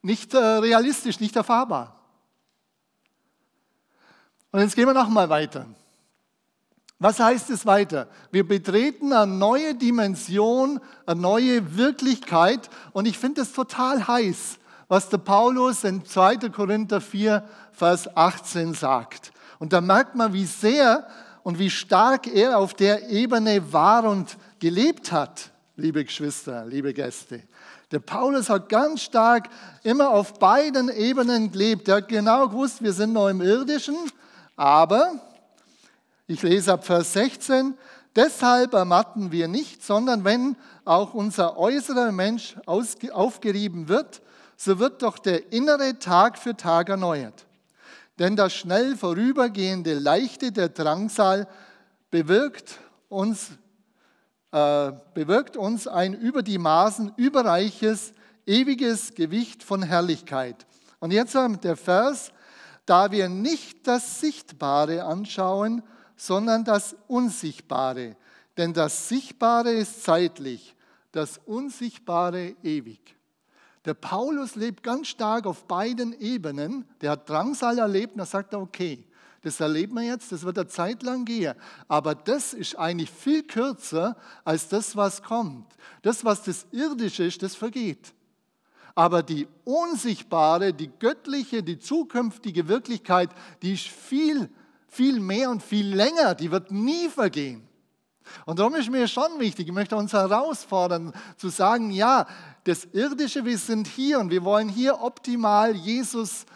nicht 0.00 0.32
äh, 0.32 0.38
realistisch, 0.38 1.20
nicht 1.20 1.36
erfahrbar. 1.36 2.00
Und 4.52 4.60
jetzt 4.60 4.76
gehen 4.76 4.86
wir 4.86 4.94
nochmal 4.94 5.28
weiter. 5.28 5.66
Was 6.98 7.18
heißt 7.18 7.50
es 7.50 7.66
weiter? 7.66 8.08
Wir 8.30 8.46
betreten 8.46 9.12
eine 9.12 9.32
neue 9.32 9.74
Dimension, 9.74 10.80
eine 11.06 11.20
neue 11.20 11.76
Wirklichkeit. 11.76 12.70
Und 12.92 13.06
ich 13.06 13.18
finde 13.18 13.42
es 13.42 13.52
total 13.52 14.06
heiß, 14.06 14.58
was 14.88 15.08
der 15.08 15.18
Paulus 15.18 15.84
in 15.84 16.04
2. 16.04 16.48
Korinther 16.50 17.00
4, 17.00 17.42
Vers 17.72 18.16
18 18.16 18.74
sagt. 18.74 19.32
Und 19.58 19.72
da 19.72 19.80
merkt 19.80 20.14
man, 20.14 20.32
wie 20.32 20.46
sehr 20.46 21.06
und 21.42 21.58
wie 21.58 21.70
stark 21.70 22.26
er 22.26 22.58
auf 22.58 22.74
der 22.74 23.08
Ebene 23.10 23.72
war 23.72 24.04
und 24.04 24.36
gelebt 24.58 25.12
hat, 25.12 25.50
liebe 25.76 26.04
Geschwister, 26.04 26.64
liebe 26.64 26.94
Gäste. 26.94 27.42
Der 27.90 27.98
Paulus 28.00 28.48
hat 28.48 28.68
ganz 28.68 29.02
stark 29.02 29.48
immer 29.82 30.10
auf 30.10 30.38
beiden 30.38 30.88
Ebenen 30.88 31.52
gelebt. 31.52 31.88
Er 31.88 31.96
hat 31.96 32.08
genau 32.08 32.48
gewusst, 32.48 32.82
wir 32.82 32.92
sind 32.92 33.12
noch 33.12 33.28
im 33.28 33.40
Irdischen, 33.40 33.96
aber, 34.56 35.12
ich 36.26 36.42
lese 36.42 36.72
ab 36.72 36.86
Vers 36.86 37.12
16, 37.12 37.76
deshalb 38.16 38.72
ermatten 38.72 39.30
wir 39.30 39.48
nicht, 39.48 39.82
sondern 39.82 40.24
wenn 40.24 40.56
auch 40.84 41.14
unser 41.14 41.58
äußerer 41.58 42.12
Mensch 42.12 42.56
aufgerieben 42.66 43.88
wird, 43.88 44.22
so 44.56 44.78
wird 44.78 45.02
doch 45.02 45.18
der 45.18 45.52
innere 45.52 45.98
Tag 45.98 46.38
für 46.38 46.56
Tag 46.56 46.88
erneuert. 46.88 47.46
Denn 48.18 48.36
das 48.36 48.54
schnell 48.54 48.96
vorübergehende 48.96 49.94
Leichte 49.94 50.52
der 50.52 50.68
Drangsal 50.68 51.48
bewirkt 52.10 52.78
uns, 53.08 53.50
äh, 54.52 54.92
bewirkt 55.14 55.56
uns 55.56 55.88
ein 55.88 56.14
über 56.14 56.42
die 56.42 56.58
Maßen 56.58 57.12
überreiches, 57.16 58.12
ewiges 58.46 59.14
Gewicht 59.14 59.64
von 59.64 59.82
Herrlichkeit. 59.82 60.64
Und 61.00 61.12
jetzt 61.12 61.34
der 61.34 61.76
Vers, 61.76 62.30
da 62.86 63.10
wir 63.10 63.28
nicht 63.28 63.86
das 63.86 64.20
Sichtbare 64.20 65.04
anschauen, 65.04 65.82
sondern 66.16 66.64
das 66.64 66.96
Unsichtbare. 67.08 68.16
Denn 68.56 68.72
das 68.72 69.08
Sichtbare 69.08 69.72
ist 69.72 70.04
zeitlich, 70.04 70.74
das 71.12 71.38
Unsichtbare 71.46 72.54
ewig. 72.62 73.16
Der 73.84 73.94
Paulus 73.94 74.54
lebt 74.54 74.82
ganz 74.82 75.08
stark 75.08 75.46
auf 75.46 75.66
beiden 75.66 76.18
Ebenen. 76.18 76.86
Der 77.00 77.12
hat 77.12 77.28
Drangsal 77.28 77.78
erlebt 77.78 78.14
und 78.14 78.18
da 78.18 78.26
sagt 78.26 78.54
er, 78.54 78.60
okay, 78.60 79.04
das 79.42 79.60
erleben 79.60 79.94
wir 79.94 80.02
jetzt, 80.02 80.32
das 80.32 80.42
wird 80.42 80.58
eine 80.58 80.68
Zeit 80.68 81.02
lang 81.02 81.26
gehen. 81.26 81.54
Aber 81.86 82.14
das 82.14 82.54
ist 82.54 82.78
eigentlich 82.78 83.10
viel 83.10 83.42
kürzer 83.42 84.16
als 84.42 84.68
das, 84.68 84.96
was 84.96 85.22
kommt. 85.22 85.66
Das, 86.00 86.24
was 86.24 86.42
das 86.44 86.66
Irdische 86.72 87.24
ist, 87.24 87.42
das 87.42 87.54
vergeht. 87.54 88.14
Aber 88.94 89.22
die 89.22 89.46
unsichtbare, 89.64 90.72
die 90.72 90.88
göttliche, 90.98 91.62
die 91.62 91.78
zukünftige 91.78 92.68
Wirklichkeit, 92.68 93.30
die 93.60 93.74
ist 93.74 93.88
viel, 93.88 94.48
viel 94.94 95.20
mehr 95.20 95.50
und 95.50 95.62
viel 95.62 95.94
länger. 95.94 96.34
Die 96.34 96.50
wird 96.50 96.70
nie 96.70 97.08
vergehen. 97.08 97.66
Und 98.46 98.58
darum 98.58 98.74
ist 98.74 98.90
mir 98.90 99.06
schon 99.08 99.38
wichtig, 99.38 99.66
ich 99.66 99.72
möchte 99.72 99.96
uns 99.96 100.12
herausfordern, 100.12 101.12
zu 101.36 101.48
sagen, 101.48 101.90
ja, 101.90 102.26
das 102.64 102.86
Irdische, 102.86 103.44
wir 103.44 103.58
sind 103.58 103.86
hier 103.86 104.18
und 104.18 104.30
wir 104.30 104.44
wollen 104.44 104.68
hier 104.68 105.02
optimal 105.02 105.74
Jesus 105.74 106.46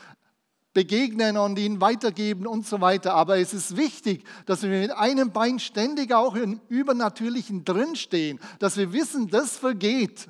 begegnen 0.72 1.36
und 1.36 1.58
ihn 1.58 1.80
weitergeben 1.80 2.46
und 2.46 2.66
so 2.66 2.80
weiter. 2.80 3.14
Aber 3.14 3.38
es 3.38 3.52
ist 3.52 3.76
wichtig, 3.76 4.24
dass 4.46 4.62
wir 4.62 4.70
mit 4.70 4.92
einem 4.92 5.32
Bein 5.32 5.58
ständig 5.58 6.14
auch 6.14 6.34
im 6.34 6.60
Übernatürlichen 6.68 7.64
drinstehen, 7.64 8.38
dass 8.58 8.76
wir 8.76 8.92
wissen, 8.92 9.28
das 9.28 9.56
vergeht. 9.56 10.28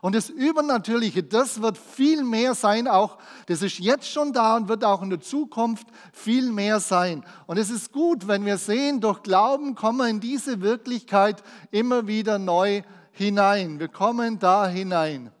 Und 0.00 0.14
das 0.14 0.28
Übernatürliche, 0.28 1.22
das 1.22 1.62
wird 1.62 1.78
viel 1.78 2.22
mehr 2.22 2.54
sein, 2.54 2.88
auch 2.88 3.18
das 3.46 3.62
ist 3.62 3.78
jetzt 3.78 4.10
schon 4.10 4.32
da 4.32 4.56
und 4.56 4.68
wird 4.68 4.84
auch 4.84 5.02
in 5.02 5.10
der 5.10 5.20
Zukunft 5.20 5.86
viel 6.12 6.52
mehr 6.52 6.80
sein. 6.80 7.24
Und 7.46 7.58
es 7.58 7.70
ist 7.70 7.92
gut, 7.92 8.28
wenn 8.28 8.44
wir 8.44 8.58
sehen, 8.58 9.00
durch 9.00 9.22
Glauben 9.22 9.74
kommen 9.74 9.98
wir 9.98 10.08
in 10.08 10.20
diese 10.20 10.60
Wirklichkeit 10.60 11.42
immer 11.70 12.06
wieder 12.06 12.38
neu 12.38 12.82
hinein. 13.12 13.78
Wir 13.80 13.88
kommen 13.88 14.38
da 14.38 14.68
hinein. 14.68 15.32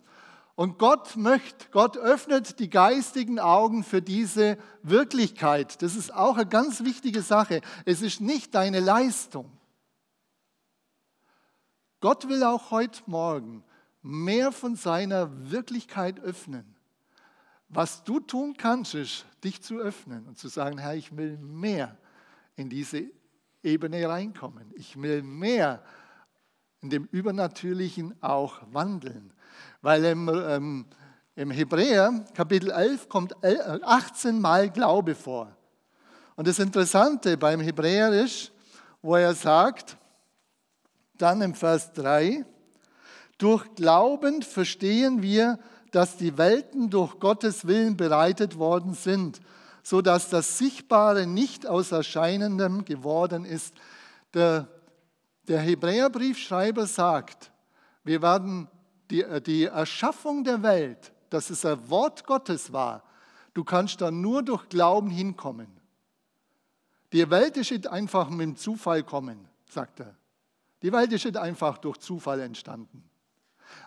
Und 0.56 0.78
Gott 0.78 1.16
möchte, 1.16 1.66
Gott 1.70 1.98
öffnet 1.98 2.58
die 2.58 2.70
geistigen 2.70 3.38
Augen 3.38 3.84
für 3.84 4.00
diese 4.00 4.56
Wirklichkeit. 4.82 5.82
Das 5.82 5.94
ist 5.94 6.14
auch 6.14 6.36
eine 6.36 6.46
ganz 6.46 6.82
wichtige 6.82 7.20
Sache. 7.20 7.60
Es 7.84 8.00
ist 8.00 8.22
nicht 8.22 8.54
deine 8.54 8.80
Leistung. 8.80 9.50
Gott 12.00 12.28
will 12.28 12.42
auch 12.42 12.70
heute 12.70 13.02
Morgen 13.06 13.64
mehr 14.06 14.52
von 14.52 14.76
seiner 14.76 15.50
Wirklichkeit 15.50 16.20
öffnen. 16.20 16.76
Was 17.68 18.04
du 18.04 18.20
tun 18.20 18.56
kannst, 18.56 18.94
ist, 18.94 19.26
dich 19.42 19.60
zu 19.62 19.78
öffnen 19.78 20.26
und 20.26 20.38
zu 20.38 20.48
sagen, 20.48 20.78
Herr, 20.78 20.94
ich 20.94 21.16
will 21.16 21.36
mehr 21.38 21.96
in 22.54 22.70
diese 22.70 23.02
Ebene 23.62 24.08
reinkommen. 24.08 24.72
Ich 24.76 25.00
will 25.00 25.22
mehr 25.22 25.82
in 26.80 26.90
dem 26.90 27.08
Übernatürlichen 27.10 28.14
auch 28.22 28.60
wandeln. 28.70 29.32
Weil 29.82 30.04
im, 30.04 30.28
ähm, 30.28 30.86
Im 31.34 31.50
Hebräer 31.50 32.24
Kapitel 32.34 32.70
11 32.70 33.08
kommt 33.08 33.34
18 33.44 34.40
Mal 34.40 34.70
Glaube 34.70 35.14
vor. 35.16 35.54
Und 36.36 36.46
das 36.46 36.60
Interessante 36.60 37.36
beim 37.36 37.60
Hebräer 37.60 38.12
ist, 38.12 38.52
wo 39.02 39.16
er 39.16 39.34
sagt, 39.34 39.96
dann 41.18 41.42
im 41.42 41.54
Vers 41.54 41.92
3, 41.94 42.44
durch 43.38 43.74
Glauben 43.74 44.42
verstehen 44.42 45.22
wir, 45.22 45.58
dass 45.90 46.16
die 46.16 46.36
Welten 46.38 46.90
durch 46.90 47.18
Gottes 47.20 47.66
Willen 47.66 47.96
bereitet 47.96 48.58
worden 48.58 48.94
sind, 48.94 49.40
so 49.82 50.02
dass 50.02 50.30
das 50.30 50.58
Sichtbare 50.58 51.26
nicht 51.26 51.66
aus 51.66 51.92
Erscheinendem 51.92 52.84
geworden 52.84 53.44
ist. 53.44 53.74
Der, 54.34 54.68
der 55.48 55.60
Hebräerbriefschreiber 55.60 56.86
sagt, 56.86 57.52
wir 58.04 58.20
werden 58.22 58.68
die, 59.10 59.24
die 59.42 59.64
Erschaffung 59.64 60.44
der 60.44 60.62
Welt, 60.62 61.12
dass 61.30 61.50
es 61.50 61.64
ein 61.64 61.88
Wort 61.88 62.26
Gottes 62.26 62.72
war, 62.72 63.04
du 63.54 63.64
kannst 63.64 64.00
da 64.00 64.10
nur 64.10 64.42
durch 64.42 64.68
Glauben 64.68 65.10
hinkommen. 65.10 65.68
Die 67.12 67.30
Welt 67.30 67.56
ist 67.56 67.70
nicht 67.70 67.86
einfach 67.86 68.28
mit 68.28 68.40
dem 68.40 68.56
Zufall 68.56 69.02
kommen, 69.02 69.48
sagt 69.70 70.00
er. 70.00 70.14
Die 70.82 70.92
Welt 70.92 71.12
ist 71.12 71.24
nicht 71.24 71.36
einfach 71.36 71.78
durch 71.78 71.98
Zufall 71.98 72.40
entstanden. 72.40 73.08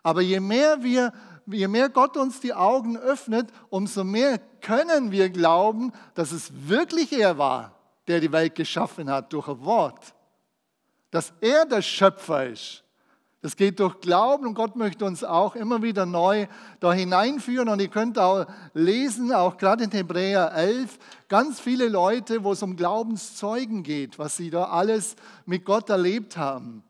Aber 0.04 0.22
je 0.22 0.40
mehr, 0.40 0.84
wir, 0.84 1.14
je 1.46 1.68
mehr 1.68 1.90
Gott 1.90 2.18
uns 2.18 2.40
die 2.40 2.54
Augen 2.54 2.98
öffnet, 2.98 3.50
umso 3.70 4.04
mehr 4.04 4.40
können 4.62 5.12
wir 5.12 5.30
glauben, 5.30 5.92
dass 6.14 6.32
es 6.32 6.52
wirklich 6.68 7.14
er 7.14 7.38
war, 7.38 7.76
der 8.08 8.20
die 8.20 8.32
Welt 8.32 8.56
geschaffen 8.56 9.10
hat 9.10 9.34
durch 9.34 9.48
ein 9.48 9.64
Wort. 9.64 10.14
Dass 11.12 11.34
er 11.42 11.66
der 11.66 11.82
Schöpfer 11.82 12.48
ist. 12.48 12.84
Das 13.42 13.56
geht 13.56 13.80
durch 13.80 14.02
Glauben 14.02 14.48
und 14.48 14.54
Gott 14.54 14.76
möchte 14.76 15.06
uns 15.06 15.24
auch 15.24 15.56
immer 15.56 15.82
wieder 15.82 16.06
neu 16.06 16.48
da 16.82 16.92
hineinführen. 16.92 17.70
Und 17.70 17.80
ihr 17.80 17.88
könnt 17.88 18.20
auch 18.20 18.46
lesen, 18.74 19.32
auch 19.32 19.58
gerade 19.58 19.86
in 19.86 19.92
Hebräer 19.92 20.52
11, 20.54 21.00
ganz 21.30 21.60
viele 21.62 21.88
Leute, 21.88 22.44
wo 22.44 22.52
es 22.52 22.62
um 22.62 22.76
Glaubenszeugen 22.76 23.84
geht, 23.84 24.20
was 24.20 24.36
sie 24.36 24.50
da 24.50 24.66
alles 24.66 25.16
mit 25.46 25.64
Gott 25.64 25.90
erlebt 25.90 26.36
haben. 26.36 26.84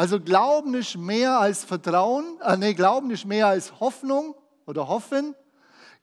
Also 0.00 0.18
Glauben 0.18 0.72
ist 0.72 0.96
mehr 0.96 1.38
als 1.40 1.62
Vertrauen, 1.62 2.24
äh, 2.42 2.56
nee, 2.56 2.72
Glauben 2.72 3.10
ist 3.10 3.26
mehr 3.26 3.48
als 3.48 3.80
Hoffnung 3.80 4.34
oder 4.64 4.88
Hoffen. 4.88 5.34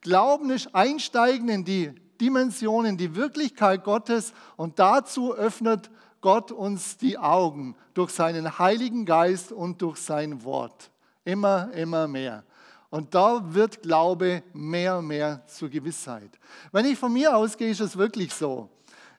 Glauben 0.01 0.51
ist 0.51 0.75
Einsteigen 0.75 1.50
in 1.50 1.66
die 1.66 1.92
Dimension, 2.22 2.86
in 2.86 2.98
die 2.98 3.16
Wirklichkeit 3.16 3.84
Gottes 3.84 4.34
und 4.56 4.77
dazu 4.77 5.34
öffnet 5.34 5.89
Gott 6.22 6.51
uns 6.51 6.98
die 6.98 7.18
Augen 7.18 7.75
durch 7.96 8.12
seinen 8.12 8.60
Heiligen 8.60 9.04
Geist 9.04 9.51
und 9.51 9.82
durch 9.82 9.98
sein 9.98 10.44
Wort. 10.44 10.92
Immer, 11.25 11.72
immer 11.74 12.08
mehr. 12.08 12.44
Und 12.92 13.16
da 13.16 13.42
wird 13.51 13.82
Glaube 13.82 14.44
mehr 14.54 15.00
und 15.00 15.08
mehr 15.08 15.42
zur 15.48 15.70
Gewissheit. 15.70 16.38
Wenn 16.72 16.86
ich 16.86 17.00
von 17.00 17.12
mir 17.12 17.36
ausgehe, 17.36 17.72
ist 17.72 17.82
es 17.82 17.98
wirklich 17.98 18.32
so. 18.32 18.70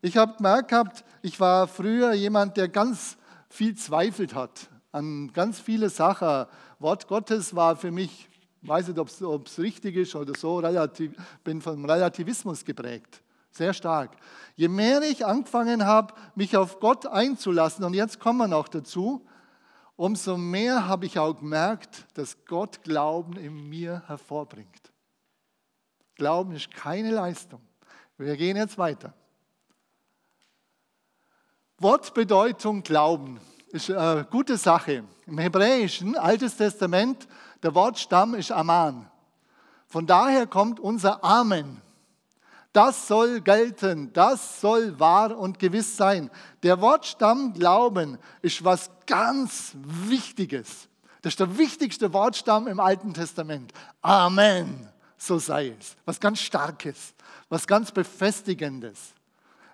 Ich 0.00 0.16
habe 0.16 0.37
gemerkt 0.37 1.02
ich 1.20 1.40
war 1.40 1.66
früher 1.66 2.12
jemand, 2.12 2.56
der 2.56 2.68
ganz 2.68 3.17
viel 3.49 3.76
zweifelt 3.76 4.35
hat 4.35 4.69
an 4.93 5.33
ganz 5.33 5.61
viele 5.61 5.90
Sachen. 5.90 6.47
Wort 6.78 7.09
Gottes 7.09 7.55
war 7.55 7.76
für 7.76 7.90
mich, 7.90 8.28
ich 8.62 8.69
weiß 8.69 8.88
nicht, 8.88 8.99
ob 8.99 9.47
es 9.47 9.59
richtig 9.59 9.97
ist 9.97 10.14
oder 10.14 10.35
so, 10.37 10.59
relativ, 10.59 11.12
bin 11.45 11.61
vom 11.61 11.85
Relativismus 11.85 12.64
geprägt. 12.64 13.23
Sehr 13.50 13.73
stark. 13.73 14.17
Je 14.57 14.69
mehr 14.69 15.02
ich 15.02 15.25
angefangen 15.25 15.85
habe, 15.85 16.14
mich 16.35 16.57
auf 16.57 16.81
Gott 16.81 17.07
einzulassen, 17.07 17.85
und 17.85 17.95
jetzt 17.95 18.21
kommen 18.21 18.38
wir 18.38 18.49
noch 18.49 18.69
dazu, 18.69 19.26
umso 19.97 20.37
mehr 20.37 20.87
habe 20.87 21.07
ich 21.07 21.19
auch 21.19 21.38
gemerkt, 21.38 22.06
dass 22.15 22.37
Gott 22.45 22.82
Glauben 22.82 23.37
in 23.37 23.69
mir 23.69 24.02
hervorbringt. 24.06 24.93
Glauben 26.15 26.52
ist 26.54 26.71
keine 26.73 27.11
Leistung. 27.11 27.61
Wir 28.17 28.37
gehen 28.37 28.56
jetzt 28.56 28.78
weiter. 28.78 29.15
Wortbedeutung 31.80 32.82
Glauben 32.82 33.38
ist 33.69 33.88
eine 33.88 34.25
gute 34.25 34.56
Sache. 34.56 35.04
Im 35.26 35.38
Hebräischen, 35.38 36.17
Altes 36.17 36.56
Testament, 36.56 37.28
der 37.62 37.73
Wortstamm 37.73 38.34
ist 38.34 38.50
Aman. 38.50 39.08
Von 39.86 40.04
daher 40.04 40.49
kommt 40.49 40.80
unser 40.80 41.23
Amen. 41.23 41.80
Das 42.73 43.06
soll 43.06 43.41
gelten, 43.41 44.12
das 44.12 44.60
soll 44.60 44.99
wahr 44.99 45.38
und 45.38 45.60
gewiss 45.60 45.97
sein. 45.97 46.32
Der 46.64 46.80
Wortstamm 46.80 47.52
Glauben 47.52 48.19
ist 48.43 48.64
was 48.64 48.91
ganz 49.06 49.73
Wichtiges. 49.76 50.88
Das 51.23 51.34
ist 51.34 51.41
der 51.41 51.58
wichtigste 51.58 52.12
Wortstamm 52.12 52.67
im 52.67 52.80
Alten 52.80 53.14
Testament. 53.14 53.73
Amen, 54.02 54.88
so 55.17 55.38
sei 55.38 55.76
es. 55.78 55.97
Was 56.04 56.19
ganz 56.19 56.41
Starkes, 56.41 57.14
was 57.49 57.69
ganz 57.69 57.93
Befestigendes. 57.93 59.14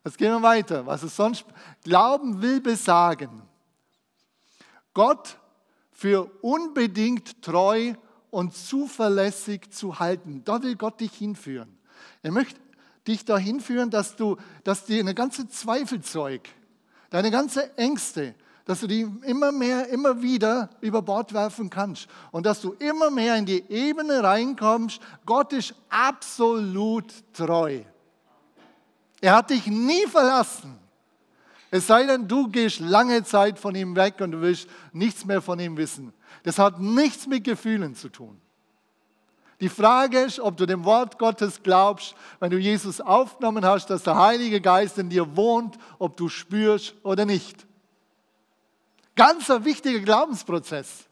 Jetzt 0.04 0.18
gehen 0.18 0.32
wir 0.32 0.42
weiter. 0.42 0.86
Was 0.86 1.02
es 1.02 1.16
sonst 1.16 1.44
Glauben 1.82 2.42
will 2.42 2.60
besagen. 2.60 3.42
Gott 4.92 5.38
für 5.90 6.30
unbedingt 6.42 7.42
treu 7.42 7.94
und 8.30 8.54
zuverlässig 8.54 9.70
zu 9.70 9.98
halten. 9.98 10.42
Da 10.44 10.62
will 10.62 10.76
Gott 10.76 11.00
dich 11.00 11.12
hinführen. 11.14 11.78
Er 12.22 12.32
möchte 12.32 12.60
dich 13.06 13.24
dahin 13.24 13.60
führen, 13.60 13.90
dass 13.90 14.16
du, 14.16 14.36
dass 14.62 14.84
dir 14.84 15.00
eine 15.00 15.14
ganze 15.14 15.48
Zweifelzeug, 15.48 16.48
deine 17.10 17.30
ganze 17.30 17.76
Ängste, 17.76 18.34
dass 18.64 18.80
du 18.80 18.86
die 18.86 19.06
immer 19.22 19.52
mehr, 19.52 19.88
immer 19.88 20.22
wieder 20.22 20.70
über 20.80 21.02
Bord 21.02 21.32
werfen 21.34 21.70
kannst 21.70 22.08
und 22.32 22.46
dass 22.46 22.60
du 22.60 22.72
immer 22.78 23.10
mehr 23.10 23.36
in 23.36 23.46
die 23.46 23.62
Ebene 23.68 24.22
reinkommst. 24.22 25.00
Gott 25.26 25.52
ist 25.52 25.74
absolut 25.90 27.12
treu. 27.34 27.82
Er 29.24 29.36
hat 29.36 29.48
dich 29.48 29.66
nie 29.66 30.06
verlassen. 30.06 30.78
Es 31.70 31.86
sei 31.86 32.04
denn, 32.04 32.28
du 32.28 32.46
gehst 32.46 32.80
lange 32.80 33.24
Zeit 33.24 33.58
von 33.58 33.74
ihm 33.74 33.96
weg 33.96 34.20
und 34.20 34.32
du 34.32 34.42
willst 34.42 34.68
nichts 34.92 35.24
mehr 35.24 35.40
von 35.40 35.58
ihm 35.58 35.78
wissen. 35.78 36.12
Das 36.42 36.58
hat 36.58 36.78
nichts 36.78 37.26
mit 37.26 37.42
Gefühlen 37.42 37.94
zu 37.94 38.10
tun. 38.10 38.38
Die 39.60 39.70
Frage 39.70 40.20
ist, 40.20 40.40
ob 40.40 40.58
du 40.58 40.66
dem 40.66 40.84
Wort 40.84 41.18
Gottes 41.18 41.62
glaubst, 41.62 42.14
wenn 42.38 42.50
du 42.50 42.58
Jesus 42.58 43.00
aufgenommen 43.00 43.64
hast, 43.64 43.86
dass 43.86 44.02
der 44.02 44.18
Heilige 44.18 44.60
Geist 44.60 44.98
in 44.98 45.08
dir 45.08 45.34
wohnt, 45.34 45.78
ob 45.98 46.18
du 46.18 46.28
spürst 46.28 46.94
oder 47.02 47.24
nicht. 47.24 47.66
Ganz 49.16 49.50
ein 49.50 49.64
wichtiger 49.64 50.00
Glaubensprozess. 50.00 51.06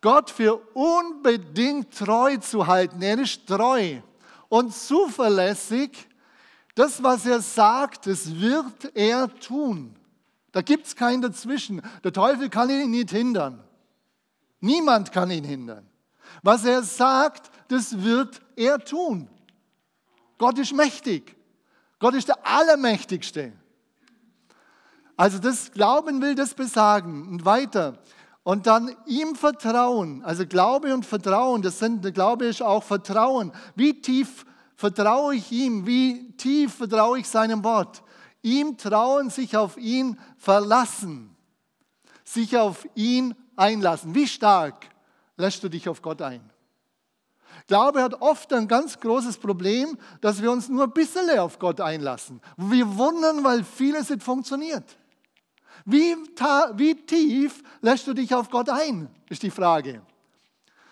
Gott 0.00 0.30
für 0.30 0.54
unbedingt 0.74 1.98
treu 1.98 2.36
zu 2.36 2.68
halten. 2.68 3.02
Er 3.02 3.18
ist 3.18 3.44
treu 3.44 3.96
und 4.48 4.72
zuverlässig. 4.72 6.06
Das, 6.78 7.02
was 7.02 7.26
er 7.26 7.40
sagt, 7.40 8.06
das 8.06 8.38
wird 8.38 8.94
er 8.94 9.28
tun. 9.40 9.96
Da 10.52 10.62
gibt 10.62 10.86
es 10.86 10.94
keinen 10.94 11.20
dazwischen. 11.20 11.82
Der 12.04 12.12
Teufel 12.12 12.48
kann 12.50 12.70
ihn 12.70 12.92
nicht 12.92 13.10
hindern. 13.10 13.64
Niemand 14.60 15.10
kann 15.10 15.28
ihn 15.32 15.42
hindern. 15.42 15.84
Was 16.44 16.64
er 16.64 16.84
sagt, 16.84 17.50
das 17.66 18.04
wird 18.04 18.40
er 18.54 18.78
tun. 18.78 19.28
Gott 20.38 20.56
ist 20.56 20.72
mächtig. 20.72 21.34
Gott 21.98 22.14
ist 22.14 22.28
der 22.28 22.46
Allermächtigste. 22.46 23.54
Also 25.16 25.40
das 25.40 25.72
Glauben 25.72 26.22
will 26.22 26.36
das 26.36 26.54
besagen. 26.54 27.26
Und 27.26 27.44
weiter. 27.44 27.98
Und 28.44 28.68
dann 28.68 28.94
ihm 29.04 29.34
vertrauen. 29.34 30.22
Also 30.22 30.46
Glaube 30.46 30.94
und 30.94 31.04
Vertrauen, 31.04 31.60
das 31.60 31.80
sind, 31.80 32.14
Glaube 32.14 32.44
ist 32.46 32.62
auch 32.62 32.84
Vertrauen. 32.84 33.50
Wie 33.74 34.00
tief 34.00 34.44
vertraue 34.78 35.34
ich 35.34 35.50
ihm? 35.50 35.86
Wie 35.86 36.30
tief 36.36 36.76
vertraue 36.76 37.18
ich 37.18 37.28
seinem 37.28 37.64
Wort? 37.64 38.00
Ihm 38.42 38.78
trauen, 38.78 39.28
sich 39.28 39.56
auf 39.56 39.76
ihn 39.76 40.16
verlassen. 40.36 41.36
Sich 42.24 42.56
auf 42.56 42.86
ihn 42.94 43.34
einlassen. 43.56 44.14
Wie 44.14 44.28
stark? 44.28 44.86
lässt 45.36 45.62
du 45.62 45.68
dich 45.68 45.88
auf 45.88 46.00
Gott 46.02 46.22
ein. 46.22 46.48
Glaube 47.66 48.02
hat 48.02 48.20
oft 48.22 48.52
ein 48.52 48.66
ganz 48.66 48.98
großes 48.98 49.38
Problem, 49.38 49.98
dass 50.20 50.42
wir 50.42 50.50
uns 50.50 50.68
nur 50.68 50.84
ein 50.84 50.92
bisschen 50.92 51.38
auf 51.38 51.58
Gott 51.58 51.80
einlassen. 51.80 52.40
Wir 52.56 52.96
wundern, 52.96 53.44
weil 53.44 53.62
vieles 53.62 54.10
nicht 54.10 54.22
funktioniert. 54.22 54.84
Wie, 55.84 56.16
wie 56.74 56.94
tief 56.94 57.62
lässt 57.80 58.06
du 58.06 58.14
dich 58.14 58.34
auf 58.34 58.48
Gott 58.50 58.68
ein, 58.68 59.08
ist 59.28 59.42
die 59.42 59.50
Frage. 59.50 60.02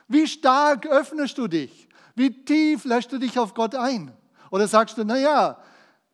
Wie 0.09 0.27
stark 0.27 0.87
öffnest 0.87 1.39
du 1.39 1.49
dich? 1.49 1.86
Wie 2.17 2.45
tief 2.45 2.85
lässt 2.85 3.13
du 3.13 3.19
dich 3.19 3.39
auf 3.39 3.55
Gott 3.55 3.75
ein? 3.75 4.11
Oder 4.51 4.67
sagst 4.67 4.97
du, 4.99 5.05
naja, 5.05 5.59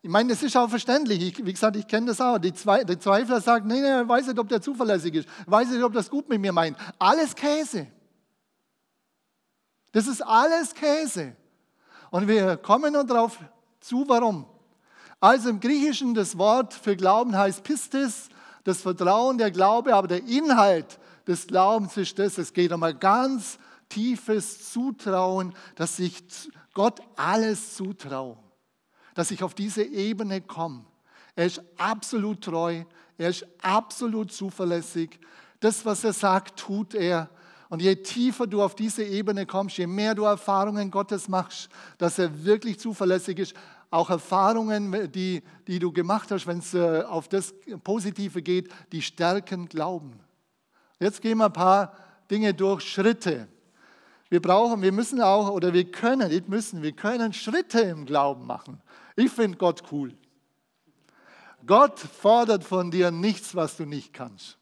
ich 0.03 0.11
meine, 0.11 0.31
das 0.31 0.43
ist 0.43 0.57
auch 0.57 0.69
verständlich. 0.69 1.23
Ich, 1.23 1.47
wie 1.47 1.53
gesagt, 1.53 1.77
ich 1.77 1.87
kenne 1.87 2.09
das 2.09 2.21
auch. 2.21 2.38
Die, 2.38 2.53
Zwe 2.53 2.85
die 2.85 2.99
Zweifler 2.99 3.41
sagen, 3.41 3.69
nee, 3.69 3.81
nee, 3.81 4.03
ich 4.03 4.09
weiß 4.09 4.27
nicht, 4.27 4.38
ob 4.38 4.49
der 4.49 4.61
zuverlässig 4.61 5.15
ist. 5.15 5.29
Ich 5.47 5.51
weiß 5.51 5.71
nicht, 5.71 5.83
ob 5.83 5.93
das 5.93 6.11
gut 6.11 6.29
mit 6.29 6.41
mir 6.41 6.53
meint. 6.53 6.77
Alles 6.99 7.37
Käse. 7.37 7.87
Das 9.93 10.09
ist 10.09 10.21
alles 10.23 10.75
Käse. 10.75 11.37
Und 12.11 12.27
wir 12.27 12.57
kommen 12.57 12.93
nun 12.93 13.07
darauf 13.07 13.38
zu, 13.81 14.05
warum. 14.09 14.45
Also 15.21 15.51
im 15.51 15.61
Griechischen 15.61 16.15
das 16.15 16.37
Wort 16.37 16.75
für 16.75 16.97
Glauben 16.97 17.38
heißt 17.38 17.62
Pistis, 17.62 18.29
das 18.65 18.83
Vertrauen, 18.83 19.38
der 19.38 19.53
Glaube, 19.53 19.95
aber 19.95 20.09
der 20.09 20.25
Inhalt 20.25 20.99
des 21.29 21.47
Glaubens 21.47 21.97
ist 21.97 22.19
das, 22.19 22.38
es 22.38 22.53
geht 22.53 22.73
einmal 22.73 22.95
ganz 22.95 23.57
tiefes 23.92 24.72
Zutrauen, 24.72 25.55
dass 25.74 25.98
ich 25.98 26.22
Gott 26.74 27.00
alles 27.16 27.76
zutraue, 27.76 28.38
dass 29.14 29.31
ich 29.31 29.42
auf 29.42 29.55
diese 29.55 29.83
Ebene 29.83 30.40
komme. 30.40 30.85
Er 31.35 31.46
ist 31.46 31.62
absolut 31.76 32.42
treu, 32.42 32.85
er 33.18 33.28
ist 33.28 33.46
absolut 33.62 34.33
zuverlässig. 34.33 35.18
Das, 35.61 35.85
was 35.85 36.05
er 36.05 36.12
sagt, 36.12 36.59
tut 36.59 36.94
er. 36.94 37.28
Und 37.68 37.81
je 37.81 37.96
tiefer 37.96 38.46
du 38.46 38.62
auf 38.62 38.74
diese 38.74 39.02
Ebene 39.02 39.46
kommst, 39.46 39.78
je 39.78 39.87
mehr 39.87 40.14
du 40.14 40.24
Erfahrungen 40.24 40.90
Gottes 40.90 41.28
machst, 41.28 41.70
dass 41.96 42.18
er 42.18 42.44
wirklich 42.44 42.78
zuverlässig 42.78 43.38
ist, 43.38 43.55
auch 43.90 44.11
Erfahrungen, 44.11 45.11
die, 45.12 45.42
die 45.66 45.78
du 45.78 45.92
gemacht 45.92 46.31
hast, 46.31 46.46
wenn 46.46 46.59
es 46.59 46.74
äh, 46.74 47.02
auf 47.02 47.28
das 47.28 47.55
Positive 47.85 48.42
geht, 48.42 48.70
die 48.90 49.02
stärken 49.02 49.68
Glauben. 49.68 50.18
Jetzt 50.98 51.20
gehen 51.20 51.38
wir 51.38 51.46
ein 51.46 51.52
paar 51.52 51.94
Dinge 52.31 52.55
durch, 52.55 52.83
Schritte. 52.83 53.48
Wir 54.33 54.40
brauchen, 54.40 54.81
wir 54.81 54.92
müssen 54.92 55.21
auch, 55.21 55.51
oder 55.51 55.75
wir 55.75 55.92
können, 55.92 56.31
nicht 56.31 56.49
müssen, 56.49 56.81
wir 56.81 56.92
können 56.92 57.35
Schritte 57.35 57.81
im 57.81 58.07
Glauben 58.07 58.47
machen. 58.47 58.81
Ich 59.14 59.31
finde 59.31 59.59
Gott 59.59 59.83
cool. 59.92 60.14
Gott 61.66 61.99
fordert 62.01 62.64
von 62.64 62.90
dir 62.90 63.11
nichts, 63.11 63.55
was 63.55 63.77
du 63.77 63.85
nicht 63.85 64.14
kannst 64.14 64.57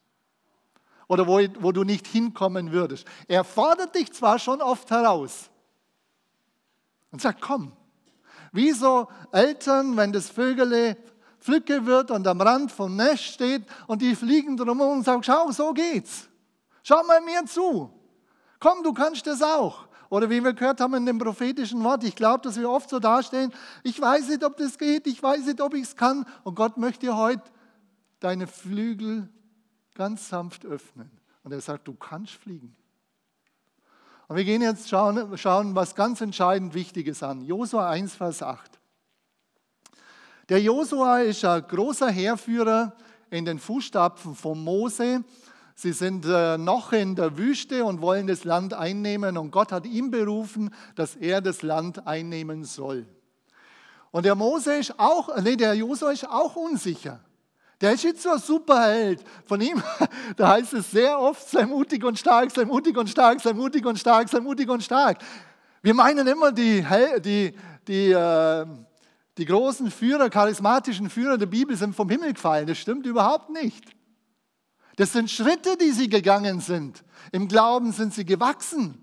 oder 1.06 1.28
wo, 1.28 1.38
wo 1.60 1.70
du 1.70 1.84
nicht 1.84 2.08
hinkommen 2.08 2.72
würdest. 2.72 3.06
Er 3.28 3.44
fordert 3.44 3.94
dich 3.94 4.12
zwar 4.12 4.40
schon 4.40 4.60
oft 4.60 4.90
heraus 4.90 5.50
und 7.12 7.22
sagt, 7.22 7.40
komm. 7.40 7.70
Wie 8.50 8.72
so 8.72 9.06
Eltern, 9.30 9.96
wenn 9.96 10.12
das 10.12 10.28
Vögele 10.30 10.96
Pflücke 11.38 11.86
wird 11.86 12.10
und 12.10 12.26
am 12.26 12.40
Rand 12.40 12.72
vom 12.72 12.96
Nest 12.96 13.22
steht 13.22 13.62
und 13.86 14.02
die 14.02 14.16
fliegen 14.16 14.56
drumherum 14.56 14.98
und 14.98 15.04
sagen, 15.04 15.22
schau, 15.22 15.52
so 15.52 15.72
geht's. 15.72 16.28
Schau 16.82 17.04
mal 17.04 17.20
mir 17.20 17.44
zu. 17.46 17.99
Komm, 18.60 18.82
du 18.84 18.92
kannst 18.92 19.26
das 19.26 19.42
auch. 19.42 19.88
Oder 20.10 20.28
wie 20.28 20.42
wir 20.42 20.52
gehört 20.52 20.80
haben 20.80 20.94
in 20.94 21.06
dem 21.06 21.18
prophetischen 21.18 21.82
Wort, 21.82 22.04
ich 22.04 22.14
glaube, 22.14 22.42
dass 22.42 22.58
wir 22.58 22.68
oft 22.68 22.90
so 22.90 22.98
dastehen, 22.98 23.52
ich 23.84 24.00
weiß 24.00 24.28
nicht, 24.28 24.44
ob 24.44 24.56
das 24.56 24.76
geht, 24.76 25.06
ich 25.06 25.22
weiß 25.22 25.46
nicht, 25.46 25.60
ob 25.60 25.72
ich 25.74 25.84
es 25.84 25.96
kann. 25.96 26.26
Und 26.42 26.56
Gott 26.56 26.76
möchte 26.76 27.16
heute 27.16 27.42
deine 28.18 28.46
Flügel 28.46 29.28
ganz 29.94 30.28
sanft 30.28 30.66
öffnen. 30.66 31.10
Und 31.42 31.52
er 31.52 31.60
sagt, 31.60 31.88
du 31.88 31.94
kannst 31.94 32.34
fliegen. 32.34 32.76
Und 34.28 34.36
wir 34.36 34.44
gehen 34.44 34.62
jetzt 34.62 34.88
schauen, 34.88 35.36
schauen 35.38 35.74
was 35.74 35.94
ganz 35.94 36.20
entscheidend 36.20 36.74
Wichtiges 36.74 37.22
an. 37.22 37.42
Josua 37.42 37.88
1, 37.90 38.14
Vers 38.14 38.42
8. 38.42 38.78
Der 40.48 40.60
Josua 40.60 41.20
ist 41.20 41.44
ein 41.44 41.66
großer 41.66 42.10
Heerführer 42.10 42.96
in 43.30 43.44
den 43.44 43.58
Fußstapfen 43.58 44.34
von 44.34 44.62
Mose. 44.62 45.24
Sie 45.80 45.92
sind 45.92 46.26
äh, 46.26 46.58
noch 46.58 46.92
in 46.92 47.16
der 47.16 47.38
Wüste 47.38 47.86
und 47.86 48.02
wollen 48.02 48.26
das 48.26 48.44
Land 48.44 48.74
einnehmen. 48.74 49.38
Und 49.38 49.50
Gott 49.50 49.72
hat 49.72 49.86
ihn 49.86 50.10
berufen, 50.10 50.74
dass 50.94 51.16
er 51.16 51.40
das 51.40 51.62
Land 51.62 52.06
einnehmen 52.06 52.64
soll. 52.64 53.06
Und 54.10 54.26
der 54.26 54.34
Mose 54.34 54.74
ist 54.74 55.00
auch, 55.00 55.34
nee, 55.40 55.56
der 55.56 55.72
Josua 55.72 56.10
ist 56.10 56.28
auch 56.28 56.54
unsicher. 56.54 57.20
Der 57.80 57.92
ist 57.92 58.04
jetzt 58.04 58.22
so 58.22 58.28
ein 58.28 58.38
Superheld. 58.38 59.24
Von 59.46 59.62
ihm, 59.62 59.82
da 60.36 60.48
heißt 60.48 60.74
es 60.74 60.90
sehr 60.90 61.18
oft, 61.18 61.48
sei 61.48 61.64
mutig 61.64 62.04
und 62.04 62.18
stark, 62.18 62.50
sei 62.50 62.66
mutig 62.66 62.94
und 62.98 63.08
stark, 63.08 63.40
sei 63.40 63.54
mutig 63.54 63.86
und 63.86 63.98
stark, 63.98 64.28
sei 64.28 64.40
mutig 64.40 64.68
und 64.68 64.82
stark. 64.82 65.16
Wir 65.80 65.94
meinen 65.94 66.26
immer, 66.26 66.52
die, 66.52 66.84
die, 67.24 67.54
die, 67.88 68.10
äh, 68.10 68.66
die 69.38 69.46
großen 69.46 69.90
Führer, 69.90 70.28
charismatischen 70.28 71.08
Führer 71.08 71.38
der 71.38 71.46
Bibel 71.46 71.74
sind 71.74 71.96
vom 71.96 72.10
Himmel 72.10 72.34
gefallen. 72.34 72.66
Das 72.66 72.76
stimmt 72.76 73.06
überhaupt 73.06 73.48
nicht. 73.48 73.96
Das 75.00 75.14
sind 75.14 75.30
Schritte, 75.30 75.78
die 75.78 75.92
sie 75.92 76.10
gegangen 76.10 76.60
sind. 76.60 77.02
Im 77.32 77.48
Glauben 77.48 77.90
sind 77.90 78.12
sie 78.12 78.26
gewachsen. 78.26 79.02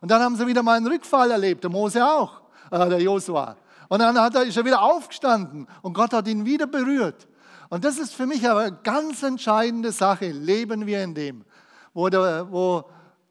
Und 0.00 0.10
dann 0.10 0.22
haben 0.22 0.36
sie 0.36 0.46
wieder 0.46 0.62
mal 0.62 0.78
einen 0.78 0.86
Rückfall 0.86 1.30
erlebt, 1.30 1.64
der 1.64 1.70
Mose 1.70 2.02
auch, 2.02 2.40
äh, 2.70 2.88
der 2.88 2.98
Josua. 3.02 3.54
Und 3.90 3.98
dann 3.98 4.18
hat 4.18 4.34
er, 4.34 4.44
ist 4.44 4.56
er 4.56 4.64
wieder 4.64 4.80
aufgestanden 4.80 5.68
und 5.82 5.92
Gott 5.92 6.14
hat 6.14 6.28
ihn 6.28 6.46
wieder 6.46 6.66
berührt. 6.66 7.28
Und 7.68 7.84
das 7.84 7.98
ist 7.98 8.14
für 8.14 8.24
mich 8.24 8.48
eine 8.48 8.72
ganz 8.84 9.22
entscheidende 9.22 9.92
Sache. 9.92 10.30
Leben 10.30 10.86
wir 10.86 11.04
in 11.04 11.14
dem, 11.14 11.44
wo, 11.92 12.08
der, 12.08 12.50
wo 12.50 12.84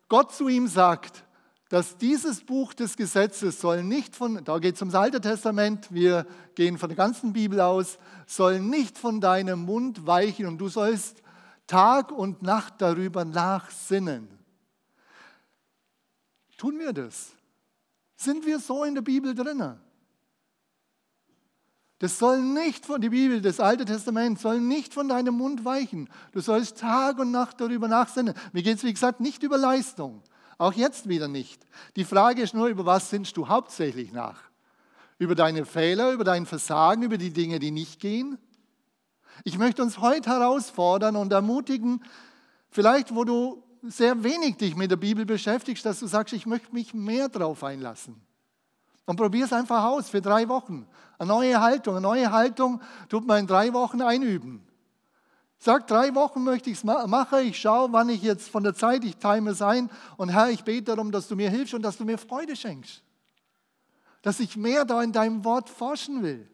Gott 0.08 0.36
zu 0.36 0.47
ihm 0.49 0.67
sagt, 0.67 1.23
dass 1.69 1.97
dieses 1.97 2.41
Buch 2.43 2.76
des 2.76 2.95
Gesetzes 2.95 3.60
soll 3.60 3.84
nicht 3.84 4.15
von, 4.15 4.43
da 4.43 4.60
geht 4.60 4.76
es 4.76 4.82
ums 4.84 4.93
Alte 4.93 5.19
Testament, 5.19 5.91
wir 5.91 6.28
gehen 6.54 6.78
von 6.78 6.89
der 6.89 6.95
ganzen 6.95 7.34
Bibel 7.34 7.60
aus, 7.60 7.97
soll 8.28 8.60
nicht 8.60 8.99
von 8.99 9.19
deinem 9.19 9.65
Mund 9.65 10.06
weichen 10.06 10.45
und 10.45 10.60
du 10.60 10.69
sollst 10.69 11.23
Tag 11.67 12.12
und 12.12 12.41
Nacht 12.41 12.76
darüber 12.80 13.26
nachsinnen. 13.26 14.28
Tun 16.58 16.80
wir 16.80 16.93
das? 16.93 17.32
Sind 18.15 18.45
wir 18.45 18.60
so 18.60 18.84
in 18.84 18.95
der 18.95 19.02
Bibel 19.02 19.34
drinnen? 19.34 19.80
Das 21.99 22.19
soll 22.19 22.41
nicht 22.41 22.86
von, 22.86 22.99
die 22.99 23.10
Bibel, 23.10 23.41
das 23.41 23.62
Alte 23.62 23.86
Testament, 23.86 24.39
soll 24.39 24.60
nicht 24.60 24.93
von 24.93 25.08
deinem 25.08 25.36
Mund 25.36 25.63
weichen. 25.63 26.10
Du 26.34 26.41
sollst 26.41 26.78
Tag 26.80 27.17
und 27.17 27.32
Nacht 27.32 27.62
darüber 27.62 27.88
nachsinnen. 27.88 28.34
Mir 28.52 28.62
geht 28.62 28.78
es, 28.78 28.84
wie 28.84 28.93
gesagt, 28.93 29.21
nicht 29.21 29.41
über 29.41 29.58
Leistung. 29.58 30.21
Auch 30.58 30.73
jetzt 30.73 31.08
wieder 31.08 31.28
nicht. 31.28 31.65
Die 31.95 32.04
Frage 32.04 32.41
ist 32.41 32.54
nur, 32.54 32.67
über 32.67 32.86
was 32.86 33.10
sinnst 33.10 33.38
du 33.38 33.47
hauptsächlich 33.47 34.12
nach? 34.12 34.41
Über 35.17 35.36
deine 35.36 35.65
Fehler, 35.65 36.12
über 36.12 36.26
dein 36.26 36.45
Versagen, 36.45 37.04
über 37.04 37.17
die 37.17 37.32
Dinge, 37.32 37.60
die 37.60 37.71
nicht 37.71 38.02
gehen? 38.02 38.38
Ich 39.43 39.58
möchte 39.58 39.84
uns 39.84 39.99
heute 39.99 40.29
herausfordern 40.29 41.15
und 41.15 41.34
ermutigen, 41.34 42.03
vielleicht 42.69 43.13
wo 43.13 43.23
du 43.25 43.63
sehr 43.82 44.23
wenig 44.23 44.58
dich 44.58 44.75
mit 44.75 44.89
der 44.89 44.95
Bibel 44.95 45.25
beschäftigst, 45.25 45.86
dass 45.86 45.99
du 45.99 46.08
sagst, 46.08 46.34
ich 46.34 46.45
möchte 46.45 46.73
mich 46.73 46.93
mehr 46.93 47.27
darauf 47.27 47.63
einlassen. 47.63 48.21
Und 49.06 49.17
probier 49.17 49.43
es 49.43 49.51
einfach 49.51 49.84
aus 49.84 50.10
für 50.10 50.21
drei 50.21 50.47
Wochen. 50.47 50.88
Eine 51.17 51.27
neue 51.27 51.60
Haltung. 51.60 51.95
Eine 51.95 52.03
neue 52.03 52.32
Haltung 52.32 52.82
tut 53.10 53.27
man 53.27 53.39
in 53.39 53.47
drei 53.47 53.73
Wochen 53.73 54.01
einüben. 54.01 54.65
Sag, 55.60 55.88
drei 55.88 56.15
Wochen 56.15 56.43
möchte 56.43 56.69
ich 56.69 56.77
es 56.77 56.84
machen. 56.84 57.39
Ich 57.39 57.60
schaue, 57.60 57.91
wann 57.91 58.10
ich 58.10 58.21
jetzt 58.21 58.49
von 58.49 58.63
der 58.63 58.75
Zeit, 58.75 59.03
ich 59.03 59.17
time 59.17 59.51
es 59.51 59.62
ein. 59.62 59.89
Und 60.15 60.29
Herr, 60.29 60.49
ich 60.49 60.63
bete 60.63 60.95
darum, 60.95 61.12
dass 61.12 61.27
du 61.27 61.36
mir 61.36 61.49
hilfst 61.49 61.73
und 61.73 61.82
dass 61.82 61.97
du 61.97 62.06
mir 62.06 62.17
Freude 62.17 62.56
schenkst. 62.56 63.03
Dass 64.21 64.39
ich 64.39 64.56
mehr 64.56 64.86
da 64.86 65.03
in 65.03 65.12
deinem 65.12 65.43
Wort 65.43 65.69
forschen 65.69 66.23
will. 66.23 66.49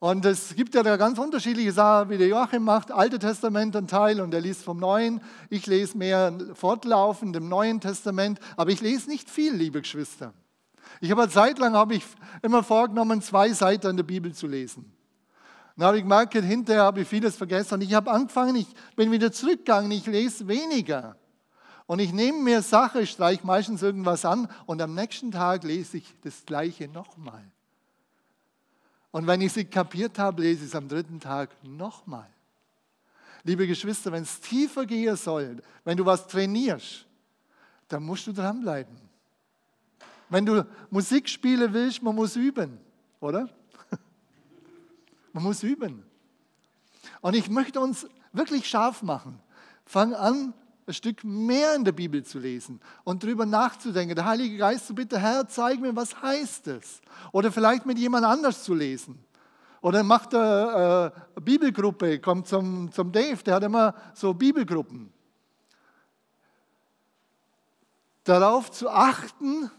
Und 0.00 0.24
es 0.24 0.54
gibt 0.54 0.76
ja 0.76 0.84
da 0.84 0.96
ganz 0.96 1.18
unterschiedliche 1.18 1.72
Sachen, 1.72 2.10
wie 2.10 2.18
der 2.18 2.28
Joachim 2.28 2.62
macht, 2.62 2.92
Alte 2.92 3.18
Testament 3.18 3.74
ein 3.74 3.88
Teil 3.88 4.20
und 4.20 4.32
er 4.32 4.40
liest 4.40 4.62
vom 4.62 4.78
Neuen. 4.78 5.20
Ich 5.50 5.66
lese 5.66 5.98
mehr 5.98 6.32
fortlaufend 6.54 7.34
im 7.34 7.48
Neuen 7.48 7.80
Testament, 7.80 8.38
aber 8.56 8.70
ich 8.70 8.80
lese 8.80 9.10
nicht 9.10 9.28
viel, 9.28 9.52
liebe 9.54 9.80
Geschwister. 9.80 10.32
Ich 11.00 11.10
habe 11.10 11.22
eine 11.22 11.30
Zeit 11.30 11.58
lang 11.58 11.74
habe 11.74 11.96
ich 11.96 12.04
immer 12.42 12.62
vorgenommen, 12.62 13.22
zwei 13.22 13.52
Seiten 13.52 13.96
der 13.96 14.04
Bibel 14.04 14.32
zu 14.32 14.46
lesen. 14.46 14.92
Dann 15.76 15.88
habe 15.88 15.96
ich 15.96 16.04
gemerkt, 16.04 16.32
hinterher 16.32 16.84
habe 16.84 17.00
ich 17.00 17.08
vieles 17.08 17.36
vergessen. 17.36 17.74
Und 17.74 17.80
ich 17.82 17.94
habe 17.94 18.10
angefangen, 18.10 18.54
ich 18.56 18.68
bin 18.94 19.10
wieder 19.10 19.32
zurückgegangen, 19.32 19.90
ich 19.90 20.06
lese 20.06 20.46
weniger. 20.46 21.16
Und 21.86 22.00
ich 22.00 22.12
nehme 22.12 22.38
mir 22.38 22.62
Sache, 22.62 23.06
streiche 23.06 23.46
meistens 23.46 23.82
irgendwas 23.82 24.24
an 24.24 24.48
und 24.66 24.80
am 24.80 24.94
nächsten 24.94 25.32
Tag 25.32 25.64
lese 25.64 25.98
ich 25.98 26.14
das 26.22 26.44
Gleiche 26.44 26.88
nochmal. 26.88 27.44
Und 29.10 29.26
wenn 29.26 29.40
ich 29.40 29.52
sie 29.52 29.64
kapiert 29.64 30.18
habe, 30.18 30.42
lese 30.42 30.64
ich 30.64 30.70
es 30.70 30.74
am 30.74 30.88
dritten 30.88 31.20
Tag 31.20 31.50
nochmal. 31.64 32.28
Liebe 33.44 33.66
Geschwister, 33.66 34.12
wenn 34.12 34.24
es 34.24 34.40
tiefer 34.40 34.84
gehen 34.84 35.16
soll, 35.16 35.62
wenn 35.84 35.96
du 35.96 36.04
was 36.04 36.26
trainierst, 36.26 37.06
dann 37.88 38.02
musst 38.02 38.26
du 38.26 38.32
dranbleiben. 38.32 38.94
Wenn 40.28 40.44
du 40.44 40.66
Musik 40.90 41.28
spielen 41.28 41.72
willst, 41.72 42.02
man 42.02 42.14
muss 42.14 42.36
üben, 42.36 42.78
oder? 43.20 43.48
Man 45.32 45.42
muss 45.44 45.62
üben. 45.62 46.02
Und 47.20 47.34
ich 47.34 47.48
möchte 47.48 47.80
uns 47.80 48.06
wirklich 48.32 48.68
scharf 48.68 49.02
machen. 49.02 49.40
Fang 49.84 50.14
an, 50.14 50.52
ein 50.88 50.94
Stück 50.94 51.22
mehr 51.22 51.74
in 51.74 51.84
der 51.84 51.92
Bibel 51.92 52.24
zu 52.24 52.38
lesen 52.38 52.80
und 53.04 53.22
darüber 53.22 53.44
nachzudenken. 53.44 54.16
Der 54.16 54.24
Heilige 54.24 54.56
Geist 54.56 54.86
so 54.86 54.94
bitte, 54.94 55.18
Herr, 55.18 55.46
zeig 55.46 55.80
mir, 55.80 55.94
was 55.94 56.20
heißt 56.20 56.66
es? 56.68 57.00
Oder 57.30 57.52
vielleicht 57.52 57.84
mit 57.84 57.98
jemand 57.98 58.24
anders 58.24 58.64
zu 58.64 58.74
lesen. 58.74 59.18
Oder 59.80 60.02
macht 60.02 60.34
eine 60.34 61.12
äh, 61.36 61.40
Bibelgruppe, 61.40 62.18
kommt 62.18 62.48
zum, 62.48 62.90
zum 62.90 63.12
Dave, 63.12 63.42
der 63.44 63.56
hat 63.56 63.62
immer 63.62 63.94
so 64.14 64.34
Bibelgruppen. 64.34 65.12
Darauf 68.24 68.70
zu 68.70 68.90
achten, 68.90 69.70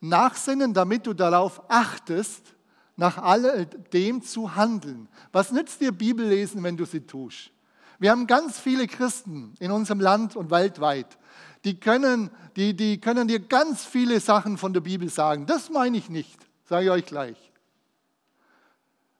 nachsinnen, 0.00 0.72
damit 0.72 1.06
du 1.06 1.12
darauf 1.12 1.62
achtest, 1.68 2.54
nach 2.96 3.18
alledem 3.18 4.22
zu 4.22 4.54
handeln. 4.54 5.08
Was 5.32 5.50
nützt 5.50 5.80
dir 5.80 5.92
Bibellesen, 5.92 6.62
wenn 6.62 6.76
du 6.76 6.84
sie 6.84 7.00
tust? 7.00 7.53
Wir 7.98 8.10
haben 8.10 8.26
ganz 8.26 8.58
viele 8.58 8.86
Christen 8.86 9.54
in 9.60 9.70
unserem 9.70 10.00
Land 10.00 10.36
und 10.36 10.50
weltweit. 10.50 11.18
Die 11.64 11.78
können, 11.78 12.30
die, 12.56 12.74
die 12.74 13.00
können 13.00 13.28
dir 13.28 13.40
ganz 13.40 13.84
viele 13.84 14.20
Sachen 14.20 14.58
von 14.58 14.72
der 14.72 14.80
Bibel 14.80 15.08
sagen. 15.08 15.46
Das 15.46 15.70
meine 15.70 15.96
ich 15.96 16.10
nicht, 16.10 16.38
sage 16.64 16.86
ich 16.86 16.90
euch 16.90 17.06
gleich. 17.06 17.52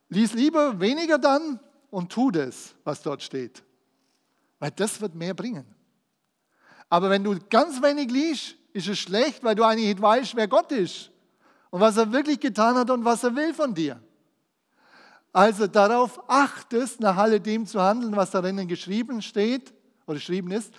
Lies 0.09 0.35
lieber 0.35 0.81
weniger 0.81 1.19
dann 1.19 1.59
und 1.91 2.13
tu 2.13 2.31
das, 2.31 2.75
was 2.85 3.03
dort 3.03 3.23
steht. 3.23 3.63
Weil 4.59 4.71
das 4.73 5.01
wird 5.01 5.15
mehr 5.15 5.35
bringen. 5.35 5.65
Aber 6.89 7.11
wenn 7.11 7.25
du 7.25 7.39
ganz 7.49 7.83
wenig 7.83 8.11
liest, 8.11 8.57
ist 8.73 8.89
es 8.89 8.99
schlecht, 8.99 9.43
weil 9.43 9.55
du 9.55 9.65
eigentlich 9.65 9.89
nicht 9.89 10.03
weißt, 10.03 10.37
wer 10.37 10.49
Gott 10.49 10.71
ist 10.73 11.11
und 11.71 11.81
was 11.81 11.97
er 11.97 12.13
wirklich 12.13 12.39
getan 12.39 12.77
hat 12.77 12.91
und 12.91 13.05
was 13.05 13.25
er 13.25 13.35
will 13.35 13.55
von 13.55 13.75
dir. 13.75 14.01
Also 15.35 15.67
darauf 15.67 16.23
achtest, 16.29 17.01
nach 17.01 17.17
alledem 17.17 17.67
zu 17.67 17.83
handeln, 17.83 18.15
was 18.15 18.31
darin 18.31 18.69
geschrieben 18.69 19.21
steht 19.21 19.75
oder 20.07 20.15
geschrieben 20.15 20.53
ist, 20.53 20.73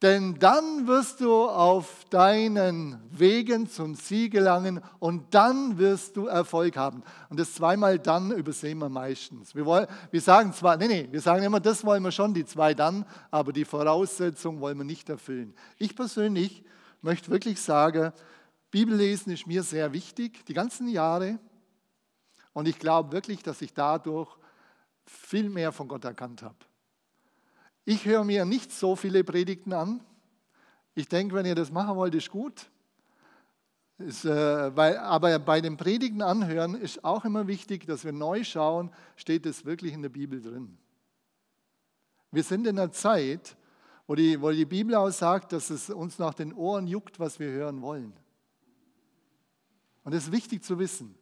denn 0.00 0.38
dann 0.38 0.86
wirst 0.86 1.20
du 1.20 1.48
auf 1.48 2.04
deinen 2.08 3.00
Wegen 3.10 3.68
zum 3.68 3.96
Ziel 3.96 4.30
gelangen 4.30 4.80
und 5.00 5.34
dann 5.34 5.76
wirst 5.76 6.16
du 6.16 6.26
Erfolg 6.26 6.76
haben. 6.76 7.02
Und 7.30 7.40
das 7.40 7.54
zweimal 7.54 7.98
dann 7.98 8.30
übersehen 8.30 8.78
wir 8.78 8.88
meistens. 8.88 9.56
Wir, 9.56 9.66
wollen, 9.66 9.88
wir 10.12 10.20
sagen 10.20 10.52
zwar, 10.52 10.76
nee, 10.76 10.86
nee, 10.86 11.08
wir 11.10 11.20
sagen 11.20 11.42
immer, 11.42 11.58
das 11.58 11.84
wollen 11.84 12.04
wir 12.04 12.12
schon, 12.12 12.32
die 12.32 12.44
zwei 12.44 12.74
dann, 12.74 13.04
aber 13.32 13.52
die 13.52 13.64
Voraussetzung 13.64 14.60
wollen 14.60 14.78
wir 14.78 14.84
nicht 14.84 15.08
erfüllen. 15.08 15.52
Ich 15.78 15.96
persönlich 15.96 16.62
möchte 17.02 17.28
wirklich 17.28 17.60
sagen, 17.60 18.12
Bibellesen 18.70 19.32
ist 19.32 19.48
mir 19.48 19.64
sehr 19.64 19.92
wichtig, 19.92 20.46
die 20.46 20.54
ganzen 20.54 20.86
Jahre. 20.86 21.40
Und 22.54 22.66
ich 22.66 22.78
glaube 22.78 23.12
wirklich, 23.12 23.42
dass 23.42 23.60
ich 23.60 23.74
dadurch 23.74 24.34
viel 25.04 25.50
mehr 25.50 25.72
von 25.72 25.88
Gott 25.88 26.04
erkannt 26.04 26.42
habe. 26.42 26.56
Ich 27.84 28.06
höre 28.06 28.24
mir 28.24 28.46
nicht 28.46 28.72
so 28.72 28.96
viele 28.96 29.22
Predigten 29.24 29.74
an. 29.74 30.00
Ich 30.94 31.08
denke, 31.08 31.34
wenn 31.34 31.44
ihr 31.44 31.56
das 31.56 31.70
machen 31.70 31.96
wollt, 31.96 32.14
ist 32.14 32.30
gut. 32.30 32.70
Ist, 33.98 34.24
äh, 34.24 34.76
weil, 34.76 34.96
aber 34.98 35.38
bei 35.38 35.60
den 35.60 35.76
Predigten 35.76 36.22
anhören 36.22 36.74
ist 36.74 37.04
auch 37.04 37.24
immer 37.24 37.46
wichtig, 37.46 37.86
dass 37.86 38.04
wir 38.04 38.12
neu 38.12 38.42
schauen, 38.42 38.90
steht 39.16 39.46
es 39.46 39.64
wirklich 39.64 39.92
in 39.92 40.02
der 40.02 40.08
Bibel 40.08 40.40
drin. 40.40 40.78
Wir 42.30 42.42
sind 42.42 42.66
in 42.66 42.78
einer 42.78 42.90
Zeit, 42.90 43.56
wo 44.06 44.14
die, 44.14 44.40
wo 44.40 44.50
die 44.50 44.64
Bibel 44.64 44.94
auch 44.94 45.10
sagt, 45.10 45.52
dass 45.52 45.70
es 45.70 45.90
uns 45.90 46.18
nach 46.18 46.34
den 46.34 46.52
Ohren 46.52 46.86
juckt, 46.86 47.20
was 47.20 47.38
wir 47.38 47.48
hören 47.48 47.82
wollen. 47.82 48.12
Und 50.04 50.14
das 50.14 50.24
ist 50.24 50.32
wichtig 50.32 50.62
zu 50.62 50.78
wissen. 50.78 51.14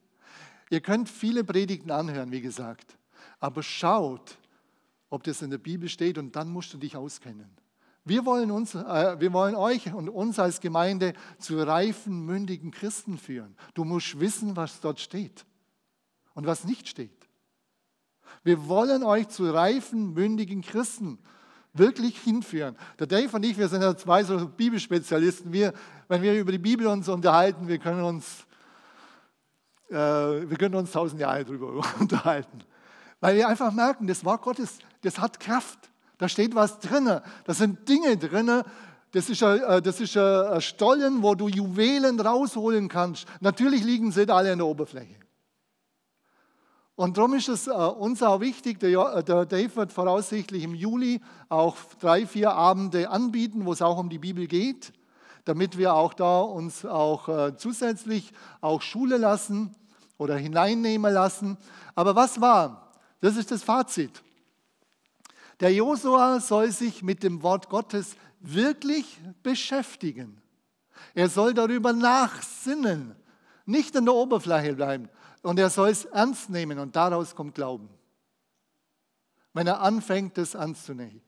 Ihr 0.73 0.81
könnt 0.81 1.11
viele 1.11 1.45
Predigten 1.45 1.91
anhören, 1.91 2.33
wie 2.33 2.41
gesagt, 2.41 2.97
aber 3.41 3.63
schaut, 3.63 4.39
ob 5.11 5.23
das 5.23 5.43
in 5.43 5.51
der 5.51 5.59
Bibel 5.59 5.87
steht 5.87 6.17
und 6.17 6.35
dann 6.35 6.49
musst 6.49 6.73
du 6.73 6.79
dich 6.79 6.97
auskennen. 6.97 7.51
Wir 8.07 8.25
wollen, 8.25 8.51
uns, 8.51 8.75
äh, 8.75 9.21
wir 9.21 9.35
wollen 9.35 9.55
euch 9.55 9.93
und 9.93 10.09
uns 10.09 10.39
als 10.39 10.61
Gemeinde 10.61 11.13
zu 11.39 11.63
reifen, 11.63 12.25
mündigen 12.25 12.71
Christen 12.71 13.19
führen. 13.19 13.55
Du 13.75 13.85
musst 13.85 14.19
wissen, 14.19 14.57
was 14.57 14.81
dort 14.81 14.99
steht 14.99 15.45
und 16.33 16.47
was 16.47 16.65
nicht 16.65 16.89
steht. 16.89 17.29
Wir 18.43 18.67
wollen 18.67 19.03
euch 19.03 19.29
zu 19.29 19.51
reifen, 19.53 20.15
mündigen 20.15 20.63
Christen 20.63 21.19
wirklich 21.75 22.19
hinführen. 22.19 22.79
Der 22.99 23.07
Dave 23.07 23.37
und 23.37 23.45
ich, 23.45 23.59
wir 23.59 23.69
sind 23.69 23.83
ja 23.83 23.95
zwei 23.95 24.25
so 24.25 24.49
Bibelspezialisten. 24.49 25.53
Wir, 25.53 25.75
wenn 26.09 26.23
wir 26.23 26.33
über 26.41 26.51
die 26.51 26.57
Bibel 26.57 26.87
uns 26.87 27.11
unterhalten, 27.11 27.69
wir 27.69 27.79
können 27.79 28.03
uns, 28.03 28.47
äh, 29.93 30.51
wir 30.51 30.57
können 30.57 30.75
uns 30.75 30.93
tausend 30.93 31.21
Jahre 31.21 31.45
darüber 31.45 31.83
unterhalten. 32.01 32.65
Weil 33.21 33.37
wir 33.37 33.49
einfach 33.49 33.73
merken, 33.73 34.07
das 34.07 34.25
Wort 34.25 34.43
Gottes, 34.43 34.79
das 35.03 35.19
hat 35.19 35.39
Kraft. 35.39 35.79
Da 36.19 36.29
steht 36.29 36.55
was 36.55 36.79
drin. 36.81 37.21
Da 37.45 37.55
sind 37.55 37.89
Dinge 37.89 38.17
drin. 38.17 38.63
Das 39.13 39.29
ist, 39.29 39.43
ein, 39.43 39.61
äh, 39.61 39.83
das 39.83 40.01
ist 40.01 40.17
ein 40.17 40.61
Stollen, 40.61 41.23
wo 41.23 41.35
du 41.35 41.49
Juwelen 41.49 42.19
rausholen 42.19 42.89
kannst. 42.89 43.27
Natürlich 43.41 43.85
liegen 43.85 44.11
sie 44.11 44.29
alle 44.29 44.53
in 44.53 44.59
der 44.59 44.67
Oberfläche. 44.67 45.17
Und 46.95 47.17
darum 47.17 47.35
ist 47.35 47.49
es 47.49 47.67
äh, 47.67 47.71
uns 47.71 48.23
auch 48.23 48.41
wichtig, 48.41 48.81
der, 48.81 49.23
Dave 49.23 49.77
wird 49.77 49.93
voraussichtlich 49.93 50.63
im 50.63 50.75
Juli 50.75 51.21
auch 51.49 51.77
drei, 52.01 52.27
vier 52.27 52.53
Abende 52.53 53.11
anbieten, 53.11 53.67
wo 53.67 53.73
es 53.73 53.83
auch 53.83 53.99
um 53.99 54.09
die 54.09 54.19
Bibel 54.19 54.47
geht, 54.47 54.93
damit 55.45 55.79
wir 55.79 55.95
auch 55.95 56.15
da 56.15 56.41
uns 56.41 56.85
auch 56.85 57.29
äh, 57.29 57.57
zusätzlich 57.57 58.33
auch 58.61 58.83
Schule 58.83 59.17
lassen 59.17 59.75
oder 60.23 60.37
hineinnehmen 60.37 61.13
lassen. 61.13 61.59
Aber 61.95 62.15
was 62.15 62.41
war? 62.41 62.93
Das 63.21 63.37
ist 63.37 63.51
das 63.51 63.63
Fazit. 63.63 64.23
Der 65.61 65.73
Josua 65.73 66.41
soll 66.41 66.73
sich 66.73 67.03
mit 67.03 67.23
dem 67.23 67.43
Wort 67.43 67.69
Gottes 67.69 68.17
wirklich 68.41 69.21
beschäftigen. 69.43 70.41
Er 71.15 71.29
soll 71.29 71.55
darüber 71.55 71.93
nachsinnen, 71.93 73.15
nicht 73.67 73.97
an 73.97 74.07
der 74.07 74.15
Oberfläche 74.15 74.75
bleiben. 74.75 75.09
Und 75.43 75.59
er 75.59 75.71
soll 75.71 75.91
es 75.91 76.05
ernst 76.07 76.51
nehmen 76.51 76.79
und 76.79 76.97
daraus 76.97 77.35
kommt 77.35 77.55
Glauben. 77.55 77.89
Wenn 79.53 79.67
er 79.67 79.81
anfängt, 79.81 80.39
es 80.39 80.57
anzunehmen. 80.57 81.21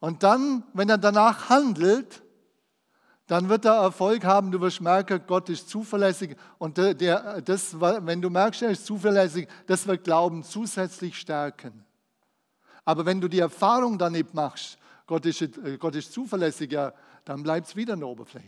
Und 0.00 0.22
dann, 0.22 0.64
wenn 0.72 0.88
er 0.88 0.98
danach 0.98 1.48
handelt, 1.48 2.22
dann 3.28 3.48
wird 3.50 3.66
er 3.66 3.74
Erfolg 3.74 4.24
haben. 4.24 4.50
Du 4.50 4.60
wirst 4.60 4.80
merken, 4.80 5.20
Gott 5.26 5.48
ist 5.50 5.68
zuverlässig. 5.68 6.34
Und 6.56 6.78
der, 6.78 6.94
der, 6.94 7.40
das, 7.42 7.78
wenn 7.78 8.20
du 8.20 8.30
merkst, 8.30 8.62
er 8.62 8.70
ist 8.70 8.86
zuverlässig, 8.86 9.46
das 9.66 9.86
wird 9.86 10.02
Glauben 10.02 10.42
zusätzlich 10.42 11.16
stärken. 11.16 11.84
Aber 12.84 13.04
wenn 13.04 13.20
du 13.20 13.28
die 13.28 13.40
Erfahrung 13.40 13.98
dann 13.98 14.16
machst, 14.32 14.78
Gott 15.06 15.26
ist, 15.26 15.44
Gott 15.78 15.94
ist 15.94 16.12
zuverlässiger, 16.12 16.94
dann 17.26 17.42
bleibt 17.42 17.68
es 17.68 17.76
wieder 17.76 17.94
in 17.94 18.00
der 18.00 18.08
Oberfläche. 18.08 18.46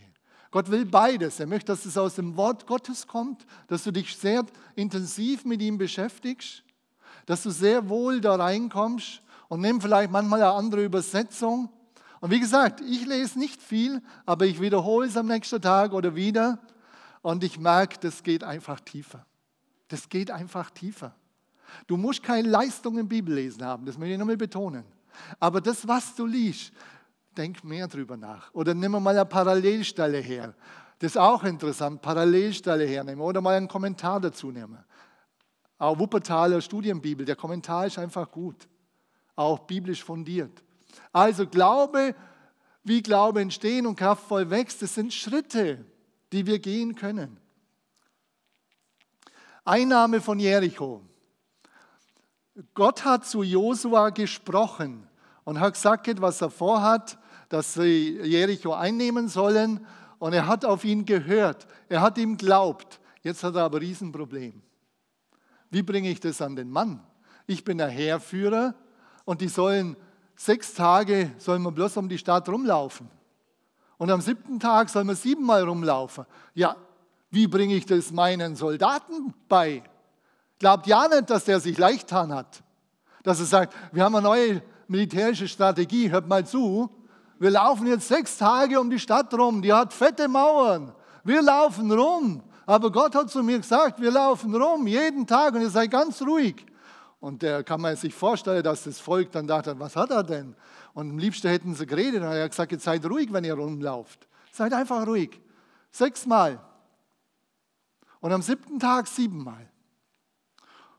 Gott 0.50 0.70
will 0.70 0.86
beides. 0.86 1.38
Er 1.38 1.46
möchte, 1.46 1.72
dass 1.72 1.84
es 1.84 1.98
aus 1.98 2.14
dem 2.14 2.36
Wort 2.36 2.66
Gottes 2.66 3.06
kommt, 3.06 3.46
dass 3.68 3.84
du 3.84 3.92
dich 3.92 4.16
sehr 4.16 4.44
intensiv 4.76 5.44
mit 5.44 5.60
ihm 5.60 5.76
beschäftigst, 5.76 6.64
dass 7.26 7.42
du 7.42 7.50
sehr 7.50 7.88
wohl 7.90 8.22
da 8.22 8.34
reinkommst 8.34 9.22
und 9.48 9.60
nimm 9.60 9.80
vielleicht 9.80 10.10
manchmal 10.10 10.42
eine 10.42 10.52
andere 10.52 10.84
Übersetzung 10.84 11.68
und 12.20 12.30
wie 12.30 12.40
gesagt, 12.40 12.80
ich 12.82 13.06
lese 13.06 13.38
nicht 13.38 13.62
viel, 13.62 14.02
aber 14.26 14.44
ich 14.46 14.60
wiederhole 14.60 15.06
es 15.06 15.16
am 15.16 15.26
nächsten 15.26 15.60
Tag 15.60 15.92
oder 15.92 16.14
wieder 16.14 16.58
und 17.22 17.42
ich 17.42 17.58
merke, 17.58 17.98
das 18.00 18.22
geht 18.22 18.44
einfach 18.44 18.80
tiefer. 18.80 19.24
Das 19.88 20.08
geht 20.08 20.30
einfach 20.30 20.70
tiefer. 20.70 21.14
Du 21.86 21.96
musst 21.96 22.22
keine 22.22 22.48
Leistung 22.48 22.98
im 22.98 23.08
Bibellesen 23.08 23.64
haben, 23.64 23.86
das 23.86 23.96
möchte 23.96 24.12
ich 24.12 24.18
nochmal 24.18 24.36
betonen. 24.36 24.84
Aber 25.38 25.60
das, 25.60 25.86
was 25.88 26.14
du 26.14 26.26
liest, 26.26 26.72
denk 27.36 27.64
mehr 27.64 27.88
drüber 27.88 28.16
nach. 28.16 28.52
Oder 28.52 28.74
nimm 28.74 28.92
mal 28.92 29.08
eine 29.08 29.24
Parallelstelle 29.24 30.18
her. 30.18 30.54
Das 30.98 31.12
ist 31.12 31.16
auch 31.16 31.44
interessant, 31.44 32.02
Parallelstelle 32.02 32.84
hernehmen 32.84 33.22
oder 33.22 33.40
mal 33.40 33.56
einen 33.56 33.68
Kommentar 33.68 34.20
dazu 34.20 34.50
nehmen. 34.50 34.78
Auch 35.78 35.98
Wuppertaler 35.98 36.60
Studienbibel, 36.60 37.24
der 37.24 37.36
Kommentar 37.36 37.86
ist 37.86 37.98
einfach 37.98 38.30
gut, 38.30 38.68
auch 39.34 39.60
biblisch 39.60 40.04
fundiert. 40.04 40.62
Also 41.12 41.46
Glaube, 41.46 42.14
wie 42.84 43.02
Glaube 43.02 43.40
entstehen 43.40 43.86
und 43.86 43.96
kraftvoll 43.96 44.50
wächst, 44.50 44.82
das 44.82 44.94
sind 44.94 45.12
Schritte, 45.12 45.84
die 46.32 46.46
wir 46.46 46.58
gehen 46.58 46.94
können. 46.94 47.38
Einnahme 49.64 50.20
von 50.20 50.38
Jericho. 50.38 51.02
Gott 52.74 53.04
hat 53.04 53.26
zu 53.26 53.42
Josua 53.42 54.10
gesprochen 54.10 55.06
und 55.44 55.60
hat 55.60 55.74
gesagt, 55.74 56.20
was 56.20 56.40
er 56.40 56.50
vorhat, 56.50 57.18
dass 57.48 57.74
sie 57.74 58.18
Jericho 58.22 58.72
einnehmen 58.72 59.28
sollen. 59.28 59.86
Und 60.18 60.32
er 60.32 60.46
hat 60.46 60.64
auf 60.64 60.84
ihn 60.84 61.04
gehört. 61.04 61.66
Er 61.88 62.00
hat 62.00 62.18
ihm 62.18 62.36
glaubt. 62.36 63.00
Jetzt 63.22 63.42
hat 63.42 63.54
er 63.54 63.62
aber 63.64 63.78
ein 63.78 63.84
Riesenproblem. 63.84 64.62
Wie 65.70 65.82
bringe 65.82 66.10
ich 66.10 66.20
das 66.20 66.42
an 66.42 66.56
den 66.56 66.70
Mann? 66.70 67.02
Ich 67.46 67.64
bin 67.64 67.78
der 67.78 67.88
Heerführer 67.88 68.74
und 69.24 69.40
die 69.40 69.48
sollen 69.48 69.96
sechs 70.40 70.72
Tage 70.72 71.32
soll 71.36 71.58
man 71.58 71.74
bloß 71.74 71.98
um 71.98 72.08
die 72.08 72.16
Stadt 72.16 72.48
rumlaufen. 72.48 73.08
Und 73.98 74.10
am 74.10 74.22
siebten 74.22 74.58
Tag 74.58 74.88
soll 74.88 75.04
man 75.04 75.14
siebenmal 75.14 75.62
rumlaufen. 75.64 76.24
Ja, 76.54 76.76
wie 77.30 77.46
bringe 77.46 77.74
ich 77.74 77.84
das 77.84 78.10
meinen 78.10 78.56
Soldaten 78.56 79.34
bei? 79.48 79.82
Glaubt 80.58 80.86
ja 80.86 81.06
nicht, 81.08 81.28
dass 81.28 81.44
der 81.44 81.60
sich 81.60 81.76
leicht 81.76 82.08
getan 82.08 82.34
hat. 82.34 82.62
Dass 83.22 83.38
er 83.38 83.44
sagt, 83.44 83.76
wir 83.92 84.02
haben 84.02 84.14
eine 84.14 84.26
neue 84.26 84.62
militärische 84.88 85.46
Strategie, 85.46 86.10
hört 86.10 86.26
mal 86.26 86.46
zu. 86.46 86.90
Wir 87.38 87.50
laufen 87.50 87.86
jetzt 87.86 88.08
sechs 88.08 88.38
Tage 88.38 88.80
um 88.80 88.88
die 88.88 88.98
Stadt 88.98 89.32
rum, 89.34 89.60
die 89.60 89.72
hat 89.72 89.92
fette 89.92 90.26
Mauern. 90.26 90.94
Wir 91.22 91.42
laufen 91.42 91.92
rum. 91.92 92.42
Aber 92.64 92.90
Gott 92.90 93.14
hat 93.14 93.30
zu 93.30 93.42
mir 93.42 93.58
gesagt, 93.58 94.00
wir 94.00 94.10
laufen 94.10 94.54
rum 94.54 94.86
jeden 94.86 95.26
Tag 95.26 95.54
und 95.54 95.60
ihr 95.60 95.70
seid 95.70 95.90
ganz 95.90 96.22
ruhig. 96.22 96.64
Und 97.20 97.42
der 97.42 97.62
kann 97.62 97.82
man 97.82 97.94
sich 97.96 98.14
vorstellen, 98.14 98.62
dass 98.62 98.84
das 98.84 98.98
Volk 98.98 99.30
dann 99.30 99.46
dachte, 99.46 99.78
was 99.78 99.94
hat 99.94 100.10
er 100.10 100.24
denn? 100.24 100.56
Und 100.94 101.10
am 101.10 101.18
liebsten 101.18 101.48
hätten 101.48 101.74
sie 101.74 101.86
geredet 101.86 102.22
und 102.22 102.28
er 102.28 102.44
hat 102.44 102.50
gesagt, 102.50 102.72
jetzt 102.72 102.84
seid 102.84 103.04
ruhig, 103.04 103.30
wenn 103.32 103.44
ihr 103.44 103.54
rumlauft. 103.54 104.26
Seid 104.50 104.72
einfach 104.72 105.06
ruhig. 105.06 105.38
Sechsmal. 105.90 106.58
Und 108.20 108.32
am 108.32 108.42
siebten 108.42 108.78
Tag 108.78 109.06
siebenmal. 109.06 109.68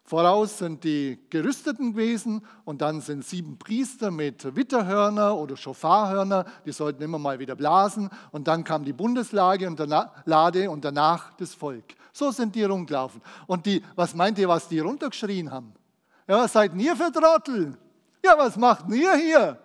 Voraus 0.04 0.58
sind 0.58 0.84
die 0.84 1.18
Gerüsteten 1.30 1.94
gewesen 1.94 2.46
und 2.66 2.82
dann 2.82 3.02
sind 3.02 3.24
sieben 3.24 3.58
Priester 3.58 4.12
mit 4.12 4.56
Witterhörner 4.56 5.38
oder 5.38 5.56
Schofarhörner, 5.56 6.46
die 6.66 6.74
sollten 6.74 7.02
immer 7.02 7.18
mal 7.18 7.40
wieder 7.40 7.56
blasen 7.56 8.10
und 8.32 8.48
dann 8.48 8.64
kam 8.64 8.84
die 8.84 8.94
Bundeslage 8.94 9.68
und 9.68 9.80
Lade 10.26 10.70
und 10.70 10.84
danach 10.84 11.34
das 11.38 11.54
Volk. 11.54 11.96
So 12.12 12.30
sind 12.32 12.56
die 12.56 12.64
rumgelaufen. 12.64 13.22
Und 13.48 13.66
die, 13.66 13.82
was 13.96 14.14
meint 14.14 14.38
ihr, 14.38 14.50
was 14.50 14.68
die 14.68 14.80
runtergeschrien 14.80 15.50
haben? 15.50 15.74
Ja, 16.28 16.38
was 16.38 16.54
seid 16.54 16.74
ihr 16.76 16.96
für 16.96 17.12
Trottel? 17.12 17.78
Ja, 18.24 18.38
was 18.38 18.56
macht 18.56 18.90
ihr 18.90 19.16
hier? 19.16 19.60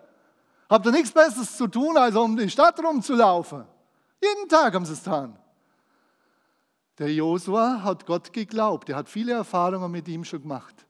Habt 0.69 0.85
ihr 0.85 0.91
nichts 0.91 1.11
Besseres 1.11 1.55
zu 1.55 1.67
tun, 1.67 1.97
als 1.97 2.15
um 2.15 2.35
die 2.35 2.49
Stadt 2.49 2.79
rumzulaufen? 2.79 3.65
Jeden 4.21 4.49
Tag 4.49 4.73
haben 4.73 4.85
sie 4.85 4.93
es 4.93 5.03
getan. 5.03 5.37
Der 6.97 7.13
Josua 7.13 7.83
hat 7.83 8.05
Gott 8.05 8.33
geglaubt. 8.33 8.89
Er 8.89 8.95
hat 8.95 9.07
viele 9.07 9.33
Erfahrungen 9.33 9.91
mit 9.91 10.07
ihm 10.07 10.23
schon 10.23 10.41
gemacht. 10.41 10.85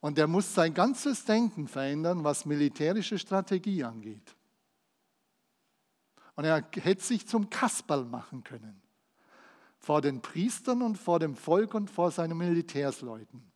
Und 0.00 0.18
er 0.18 0.26
muss 0.26 0.54
sein 0.54 0.74
ganzes 0.74 1.24
Denken 1.24 1.66
verändern, 1.66 2.22
was 2.22 2.44
militärische 2.44 3.18
Strategie 3.18 3.82
angeht. 3.82 4.36
Und 6.36 6.44
er 6.44 6.62
hätte 6.74 7.02
sich 7.02 7.26
zum 7.26 7.50
Kasperl 7.50 8.04
machen 8.04 8.44
können. 8.44 8.80
Vor 9.78 10.00
den 10.02 10.20
Priestern 10.20 10.82
und 10.82 10.96
vor 10.96 11.18
dem 11.18 11.34
Volk 11.34 11.74
und 11.74 11.90
vor 11.90 12.10
seinen 12.10 12.36
Militärsleuten. 12.36 13.47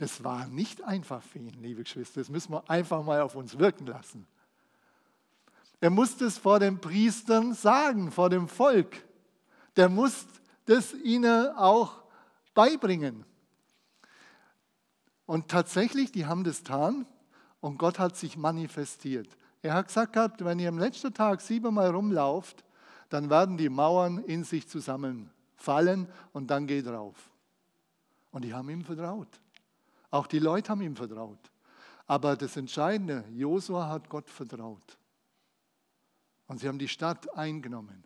Das 0.00 0.24
war 0.24 0.46
nicht 0.46 0.82
einfach 0.82 1.22
für 1.22 1.40
ihn, 1.40 1.60
liebe 1.60 1.82
Geschwister. 1.82 2.22
Das 2.22 2.30
müssen 2.30 2.52
wir 2.54 2.70
einfach 2.70 3.04
mal 3.04 3.20
auf 3.20 3.34
uns 3.34 3.58
wirken 3.58 3.86
lassen. 3.86 4.26
Er 5.78 5.90
musste 5.90 6.24
es 6.24 6.38
vor 6.38 6.58
den 6.58 6.80
Priestern 6.80 7.52
sagen, 7.52 8.10
vor 8.10 8.30
dem 8.30 8.48
Volk. 8.48 8.96
Der 9.76 9.90
muss 9.90 10.24
das 10.64 10.94
ihnen 10.94 11.48
auch 11.48 12.02
beibringen. 12.54 13.26
Und 15.26 15.48
tatsächlich, 15.48 16.10
die 16.10 16.24
haben 16.24 16.44
das 16.44 16.64
getan 16.64 17.04
und 17.60 17.76
Gott 17.76 17.98
hat 17.98 18.16
sich 18.16 18.38
manifestiert. 18.38 19.28
Er 19.60 19.74
hat 19.74 19.88
gesagt 19.88 20.14
gehabt, 20.14 20.42
wenn 20.42 20.58
ihr 20.60 20.70
am 20.70 20.78
letzten 20.78 21.12
Tag 21.12 21.42
siebenmal 21.42 21.90
rumlauft, 21.90 22.64
dann 23.10 23.28
werden 23.28 23.58
die 23.58 23.68
Mauern 23.68 24.16
in 24.16 24.44
sich 24.44 24.66
zusammenfallen 24.66 26.08
und 26.32 26.50
dann 26.50 26.66
geht 26.66 26.86
rauf. 26.86 27.28
Und 28.30 28.46
die 28.46 28.54
haben 28.54 28.70
ihm 28.70 28.82
vertraut. 28.82 29.28
Auch 30.10 30.26
die 30.26 30.38
Leute 30.38 30.70
haben 30.70 30.82
ihm 30.82 30.96
vertraut. 30.96 31.50
Aber 32.06 32.36
das 32.36 32.56
Entscheidende, 32.56 33.24
Josua 33.30 33.88
hat 33.88 34.08
Gott 34.08 34.28
vertraut. 34.28 34.98
Und 36.46 36.58
sie 36.58 36.66
haben 36.66 36.78
die 36.78 36.88
Stadt 36.88 37.32
eingenommen. 37.36 38.02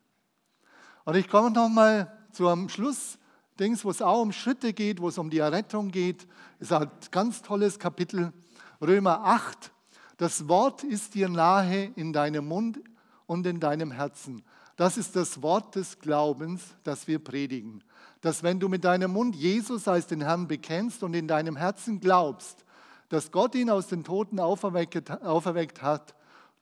Und 1.04 1.16
ich 1.16 1.28
komme 1.28 1.50
nochmal 1.50 2.12
zu 2.32 2.48
einem 2.48 2.68
Schluss, 2.68 3.18
Dings, 3.58 3.84
wo 3.84 3.90
es 3.90 4.02
auch 4.02 4.20
um 4.20 4.32
Schritte 4.32 4.72
geht, 4.72 5.00
wo 5.00 5.08
es 5.08 5.18
um 5.18 5.30
die 5.30 5.38
Errettung 5.38 5.90
geht. 5.90 6.26
Es 6.58 6.70
ist 6.70 6.72
ein 6.72 6.90
ganz 7.10 7.40
tolles 7.40 7.78
Kapitel, 7.78 8.32
Römer 8.80 9.24
8. 9.24 9.72
Das 10.16 10.48
Wort 10.48 10.82
ist 10.82 11.14
dir 11.14 11.28
nahe 11.28 11.92
in 11.94 12.12
deinem 12.12 12.48
Mund 12.48 12.80
und 13.26 13.46
in 13.46 13.60
deinem 13.60 13.92
Herzen. 13.92 14.44
Das 14.76 14.96
ist 14.96 15.14
das 15.14 15.40
Wort 15.42 15.76
des 15.76 15.98
Glaubens, 15.98 16.62
das 16.82 17.06
wir 17.06 17.18
predigen 17.18 17.82
dass 18.24 18.42
wenn 18.42 18.58
du 18.58 18.70
mit 18.70 18.84
deinem 18.84 19.12
Mund 19.12 19.36
Jesus 19.36 19.86
als 19.86 20.06
den 20.06 20.22
Herrn 20.22 20.48
bekennst 20.48 21.02
und 21.02 21.12
in 21.12 21.28
deinem 21.28 21.56
Herzen 21.56 22.00
glaubst, 22.00 22.64
dass 23.10 23.30
Gott 23.30 23.54
ihn 23.54 23.68
aus 23.68 23.88
den 23.88 24.02
Toten 24.02 24.40
auferweckt, 24.40 25.10
auferweckt 25.10 25.82
hat, 25.82 26.14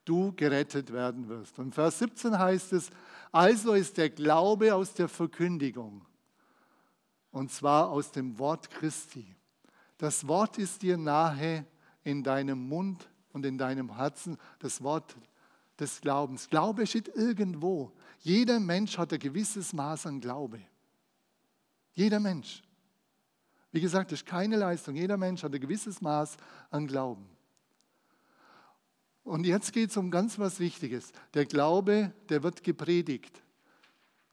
du 0.05 0.33
gerettet 0.35 0.93
werden 0.93 1.29
wirst. 1.29 1.61
Und 1.61 1.73
Vers 1.73 2.01
17 2.01 2.37
heißt 2.37 2.73
es, 2.73 2.91
also 3.31 3.75
ist 3.75 3.97
der 3.97 4.11
Glaube 4.11 4.75
aus 4.75 4.93
der 4.93 5.09
Verkündigung, 5.09 6.05
und 7.31 7.53
zwar 7.53 7.91
aus 7.91 8.11
dem 8.11 8.41
Wort 8.41 8.69
Christi. 8.69 9.37
Das 9.99 10.27
Wort 10.27 10.59
ist 10.59 10.83
dir 10.83 10.97
nahe 10.97 11.65
in 12.03 12.25
deinem 12.25 12.69
Mund 12.69 13.09
und 13.33 13.47
in 13.47 13.57
deinem 13.57 13.95
Herzen, 13.95 14.37
das 14.59 14.83
Wort 14.83 15.15
des 15.79 16.01
Glaubens. 16.01 16.49
Glaube 16.49 16.89
steht 16.89 17.07
irgendwo. 17.15 17.93
Jeder 18.23 18.61
Mensch 18.61 18.97
hat 18.99 19.13
ein 19.13 19.19
gewisses 19.19 19.73
Maß 19.73 20.07
an 20.07 20.21
Glaube. 20.21 20.61
Jeder 21.93 22.21
Mensch. 22.21 22.63
Wie 23.73 23.81
gesagt, 23.81 24.13
das 24.13 24.21
ist 24.21 24.27
keine 24.27 24.57
Leistung. 24.57 24.95
Jeder 24.95 25.17
Mensch 25.17 25.43
hat 25.43 25.53
ein 25.53 25.61
gewisses 25.61 26.01
Maß 26.01 26.37
an 26.71 26.87
Glauben. 26.87 27.29
Und 29.25 29.45
jetzt 29.45 29.73
geht 29.73 29.91
es 29.91 29.97
um 29.97 30.11
ganz 30.11 30.39
was 30.39 30.61
Wichtiges. 30.61 31.13
Der 31.35 31.47
Glaube, 31.47 32.13
der 32.29 32.43
wird 32.43 32.63
gepredigt. 32.63 33.43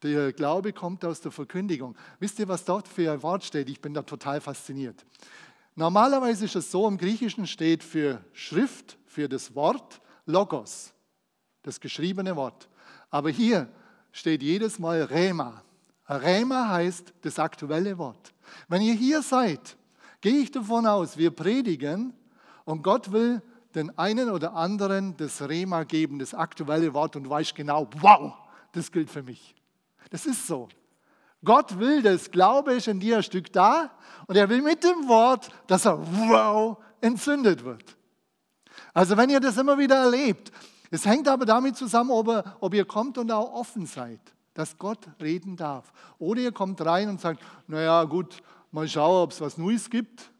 Der 0.02 0.32
Glaube 0.32 0.72
kommt 0.72 1.04
aus 1.04 1.20
der 1.20 1.32
Verkündigung. 1.32 1.96
Wisst 2.18 2.38
ihr, 2.38 2.48
was 2.48 2.64
dort 2.64 2.88
für 2.88 3.12
ein 3.12 3.22
Wort 3.22 3.44
steht? 3.44 3.68
Ich 3.68 3.80
bin 3.80 3.92
da 3.92 4.02
total 4.02 4.40
fasziniert. 4.40 5.04
Normalerweise 5.74 6.44
ist 6.44 6.56
es 6.56 6.70
so, 6.70 6.86
im 6.86 6.96
Griechischen 6.96 7.46
steht 7.46 7.82
für 7.82 8.24
Schrift, 8.32 8.98
für 9.04 9.28
das 9.28 9.54
Wort 9.54 10.00
Logos, 10.26 10.92
das 11.62 11.80
geschriebene 11.80 12.36
Wort. 12.36 12.68
Aber 13.10 13.30
hier 13.30 13.68
steht 14.12 14.42
jedes 14.42 14.78
Mal 14.78 15.02
Rema. 15.02 15.62
Rema 16.08 16.68
heißt 16.68 17.12
das 17.22 17.38
aktuelle 17.38 17.96
Wort. 17.98 18.32
Wenn 18.68 18.82
ihr 18.82 18.94
hier 18.94 19.22
seid, 19.22 19.76
gehe 20.20 20.38
ich 20.38 20.50
davon 20.50 20.86
aus, 20.86 21.16
wir 21.16 21.30
predigen 21.30 22.12
und 22.64 22.82
Gott 22.82 23.12
will 23.12 23.42
den 23.74 23.96
einen 23.96 24.30
oder 24.30 24.54
anderen 24.54 25.16
das 25.16 25.48
Rema 25.48 25.84
geben, 25.84 26.18
das 26.18 26.34
aktuelle 26.34 26.92
Wort 26.94 27.14
und 27.16 27.30
weiß 27.30 27.54
genau, 27.54 27.88
wow, 28.00 28.34
das 28.72 28.90
gilt 28.90 29.10
für 29.10 29.22
mich. 29.22 29.54
Das 30.10 30.26
ist 30.26 30.46
so. 30.46 30.68
Gott 31.44 31.78
will 31.78 32.02
das, 32.02 32.30
Glaube 32.30 32.74
ist 32.74 32.88
in 32.88 33.00
dir 33.00 33.18
ein 33.18 33.22
Stück 33.22 33.52
da 33.52 33.90
und 34.26 34.36
er 34.36 34.48
will 34.48 34.60
mit 34.60 34.84
dem 34.84 35.08
Wort, 35.08 35.48
dass 35.66 35.86
er 35.86 35.98
wow 35.98 36.76
entzündet 37.00 37.64
wird. 37.64 37.96
Also 38.92 39.16
wenn 39.16 39.30
ihr 39.30 39.40
das 39.40 39.56
immer 39.56 39.78
wieder 39.78 39.96
erlebt, 39.96 40.52
es 40.90 41.06
hängt 41.06 41.28
aber 41.28 41.46
damit 41.46 41.76
zusammen, 41.76 42.10
ob 42.10 42.28
ihr, 42.28 42.56
ob 42.60 42.74
ihr 42.74 42.84
kommt 42.84 43.18
und 43.18 43.30
auch 43.30 43.52
offen 43.52 43.86
seid 43.86 44.20
dass 44.54 44.76
Gott 44.76 45.08
reden 45.20 45.56
darf. 45.56 45.92
Oder 46.18 46.42
ihr 46.42 46.52
kommt 46.52 46.84
rein 46.84 47.08
und 47.08 47.20
sagt, 47.20 47.42
naja 47.66 48.04
gut, 48.04 48.42
mal 48.70 48.88
schauen, 48.88 49.22
ob 49.22 49.32
es 49.32 49.40
was 49.40 49.58
Neues 49.58 49.90
gibt. 49.90 50.30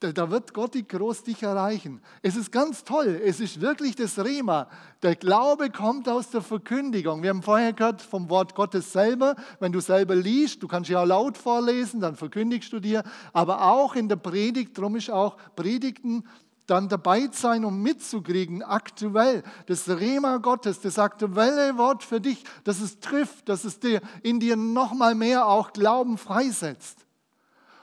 Da, 0.00 0.12
da 0.12 0.30
wird 0.30 0.52
Gott 0.52 0.74
die 0.74 0.86
groß 0.86 1.22
dich 1.22 1.42
erreichen. 1.42 2.02
Es 2.20 2.36
ist 2.36 2.52
ganz 2.52 2.84
toll, 2.84 3.18
es 3.24 3.40
ist 3.40 3.62
wirklich 3.62 3.96
das 3.96 4.18
Rema. 4.18 4.68
Der 5.02 5.16
Glaube 5.16 5.70
kommt 5.70 6.06
aus 6.06 6.30
der 6.30 6.42
Verkündigung. 6.42 7.22
Wir 7.22 7.30
haben 7.30 7.42
vorher 7.42 7.72
gehört 7.72 8.02
vom 8.02 8.28
Wort 8.28 8.54
Gottes 8.54 8.92
selber. 8.92 9.36
Wenn 9.58 9.72
du 9.72 9.80
selber 9.80 10.14
liest, 10.14 10.62
du 10.62 10.68
kannst 10.68 10.90
ja 10.90 11.00
auch 11.00 11.06
laut 11.06 11.38
vorlesen, 11.38 12.00
dann 12.00 12.16
verkündigst 12.16 12.72
du 12.72 12.80
dir. 12.80 13.04
Aber 13.32 13.70
auch 13.70 13.94
in 13.94 14.08
der 14.08 14.16
Predigt, 14.16 14.76
darum 14.76 14.96
ist 14.96 15.10
auch 15.10 15.38
Predigten 15.54 16.24
dann 16.66 16.88
dabei 16.88 17.28
sein, 17.32 17.64
um 17.64 17.82
mitzukriegen, 17.82 18.62
aktuell, 18.62 19.42
das 19.66 19.88
Rema 19.88 20.38
Gottes, 20.38 20.80
das 20.80 20.98
aktuelle 20.98 21.78
Wort 21.78 22.02
für 22.02 22.20
dich, 22.20 22.42
dass 22.64 22.80
es 22.80 23.00
trifft, 23.00 23.48
dass 23.48 23.64
es 23.64 23.78
dir 23.78 24.00
in 24.22 24.40
dir 24.40 24.56
nochmal 24.56 25.14
mehr 25.14 25.46
auch 25.46 25.72
Glauben 25.72 26.18
freisetzt. 26.18 27.06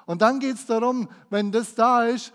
Und 0.05 0.21
dann 0.21 0.39
geht 0.39 0.55
es 0.55 0.65
darum, 0.65 1.09
wenn 1.29 1.51
das 1.51 1.75
da 1.75 2.05
ist, 2.05 2.33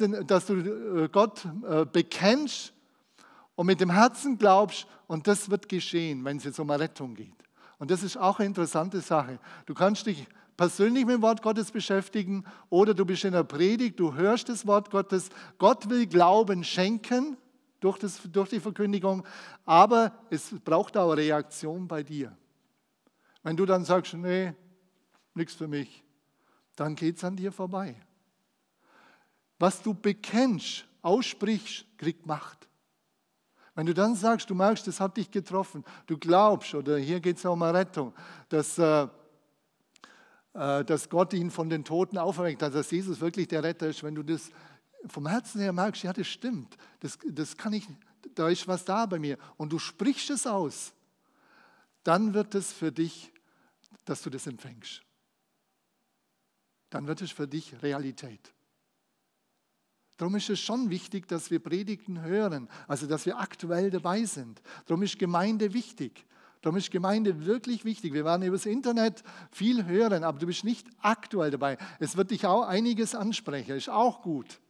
den, 0.00 0.26
dass 0.26 0.46
du 0.46 0.54
äh, 0.54 1.08
Gott 1.10 1.44
äh, 1.68 1.84
bekennst 1.84 2.72
und 3.56 3.66
mit 3.66 3.80
dem 3.80 3.90
Herzen 3.90 4.38
glaubst, 4.38 4.86
und 5.08 5.26
das 5.26 5.50
wird 5.50 5.68
geschehen, 5.68 6.22
wenn 6.24 6.36
es 6.36 6.44
jetzt 6.44 6.60
um 6.60 6.70
Rettung 6.70 7.14
geht. 7.14 7.32
Und 7.78 7.90
das 7.90 8.02
ist 8.02 8.16
auch 8.16 8.38
eine 8.38 8.46
interessante 8.46 9.00
Sache. 9.00 9.38
Du 9.66 9.72
kannst 9.74 10.06
dich 10.06 10.26
persönlich 10.58 11.06
mit 11.06 11.14
dem 11.14 11.22
Wort 11.22 11.40
Gottes 11.40 11.70
beschäftigen 11.70 12.44
oder 12.68 12.92
du 12.92 13.06
bist 13.06 13.24
in 13.24 13.32
der 13.32 13.44
Predigt, 13.44 13.98
du 13.98 14.14
hörst 14.14 14.48
das 14.48 14.66
Wort 14.66 14.90
Gottes. 14.90 15.30
Gott 15.56 15.88
will 15.88 16.06
Glauben 16.06 16.64
schenken 16.64 17.38
durch, 17.80 17.96
das, 17.98 18.20
durch 18.30 18.50
die 18.50 18.58
Verkündigung, 18.60 19.24
aber 19.64 20.12
es 20.30 20.52
braucht 20.64 20.96
auch 20.96 21.12
eine 21.12 21.22
Reaktion 21.22 21.86
bei 21.86 22.02
dir. 22.02 22.36
Wenn 23.44 23.56
du 23.56 23.64
dann 23.64 23.84
sagst, 23.84 24.14
nee, 24.14 24.52
nichts 25.32 25.54
für 25.54 25.68
mich, 25.68 26.02
dann 26.74 26.96
geht 26.96 27.16
es 27.18 27.24
an 27.24 27.36
dir 27.36 27.52
vorbei. 27.52 27.94
Was 29.60 29.80
du 29.80 29.94
bekennst, 29.94 30.84
aussprichst, 31.02 31.86
kriegt 31.96 32.26
Macht. 32.26 32.68
Wenn 33.76 33.86
du 33.86 33.94
dann 33.94 34.16
sagst, 34.16 34.50
du 34.50 34.56
merkst, 34.56 34.88
das 34.88 34.98
hat 34.98 35.16
dich 35.16 35.30
getroffen, 35.30 35.84
du 36.08 36.18
glaubst, 36.18 36.74
oder 36.74 36.98
hier 36.98 37.20
geht 37.20 37.36
es 37.36 37.46
auch 37.46 37.52
um 37.52 37.62
eine 37.62 37.78
Rettung, 37.78 38.12
dass 38.48 38.76
äh, 38.76 39.06
dass 40.58 41.08
Gott 41.08 41.32
ihn 41.34 41.52
von 41.52 41.70
den 41.70 41.84
Toten 41.84 42.18
auferweckt 42.18 42.62
hat, 42.62 42.74
dass 42.74 42.90
Jesus 42.90 43.20
wirklich 43.20 43.46
der 43.46 43.62
Retter 43.62 43.88
ist, 43.88 44.02
wenn 44.02 44.16
du 44.16 44.24
das 44.24 44.50
vom 45.06 45.28
Herzen 45.28 45.60
her 45.60 45.72
merkst, 45.72 46.02
ja, 46.02 46.12
das 46.12 46.26
stimmt, 46.26 46.76
das, 46.98 47.16
das 47.24 47.56
kann 47.56 47.72
ich, 47.72 47.86
da 48.34 48.48
ist 48.48 48.66
was 48.66 48.84
da 48.84 49.06
bei 49.06 49.20
mir 49.20 49.38
und 49.56 49.72
du 49.72 49.78
sprichst 49.78 50.30
es 50.30 50.48
aus, 50.48 50.92
dann 52.02 52.34
wird 52.34 52.56
es 52.56 52.72
für 52.72 52.90
dich, 52.90 53.32
dass 54.04 54.22
du 54.22 54.30
das 54.30 54.46
empfängst. 54.48 55.02
Dann 56.90 57.06
wird 57.06 57.22
es 57.22 57.30
für 57.30 57.46
dich 57.46 57.80
Realität. 57.82 58.52
Darum 60.16 60.34
ist 60.34 60.50
es 60.50 60.58
schon 60.58 60.90
wichtig, 60.90 61.28
dass 61.28 61.52
wir 61.52 61.60
Predigten 61.60 62.22
hören, 62.22 62.68
also 62.88 63.06
dass 63.06 63.26
wir 63.26 63.38
aktuell 63.38 63.90
dabei 63.90 64.24
sind. 64.24 64.60
Darum 64.86 65.04
ist 65.04 65.18
Gemeinde 65.18 65.72
wichtig. 65.72 66.26
Darum 66.62 66.76
ist 66.76 66.90
Gemeinde 66.90 67.46
wirklich 67.46 67.84
wichtig. 67.84 68.12
Wir 68.12 68.24
werden 68.24 68.42
übers 68.42 68.66
Internet 68.66 69.22
viel 69.50 69.86
hören, 69.86 70.24
aber 70.24 70.38
du 70.38 70.46
bist 70.46 70.64
nicht 70.64 70.86
aktuell 71.00 71.50
dabei. 71.50 71.78
Es 72.00 72.16
wird 72.16 72.30
dich 72.30 72.46
auch 72.46 72.62
einiges 72.62 73.14
ansprechen, 73.14 73.76
ist 73.76 73.88
auch 73.88 74.22
gut. 74.22 74.60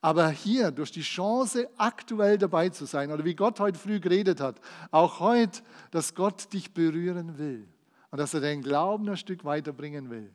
Aber 0.00 0.28
hier, 0.28 0.70
durch 0.70 0.92
die 0.92 1.02
Chance, 1.02 1.68
aktuell 1.78 2.36
dabei 2.36 2.68
zu 2.68 2.84
sein, 2.84 3.10
oder 3.10 3.24
wie 3.24 3.34
Gott 3.34 3.58
heute 3.60 3.78
früh 3.78 4.00
geredet 4.00 4.40
hat, 4.40 4.60
auch 4.90 5.20
heute, 5.20 5.62
dass 5.90 6.14
Gott 6.14 6.52
dich 6.52 6.74
berühren 6.74 7.38
will 7.38 7.66
und 8.10 8.18
dass 8.18 8.34
er 8.34 8.40
deinen 8.40 8.62
Glauben 8.62 9.08
ein 9.08 9.16
Stück 9.16 9.44
weiterbringen 9.44 10.10
will. 10.10 10.34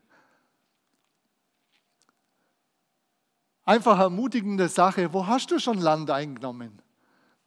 einfach 3.70 4.00
ermutigende 4.00 4.68
Sache, 4.68 5.14
wo 5.14 5.28
hast 5.28 5.52
du 5.52 5.60
schon 5.60 5.78
Land 5.78 6.10
eingenommen? 6.10 6.82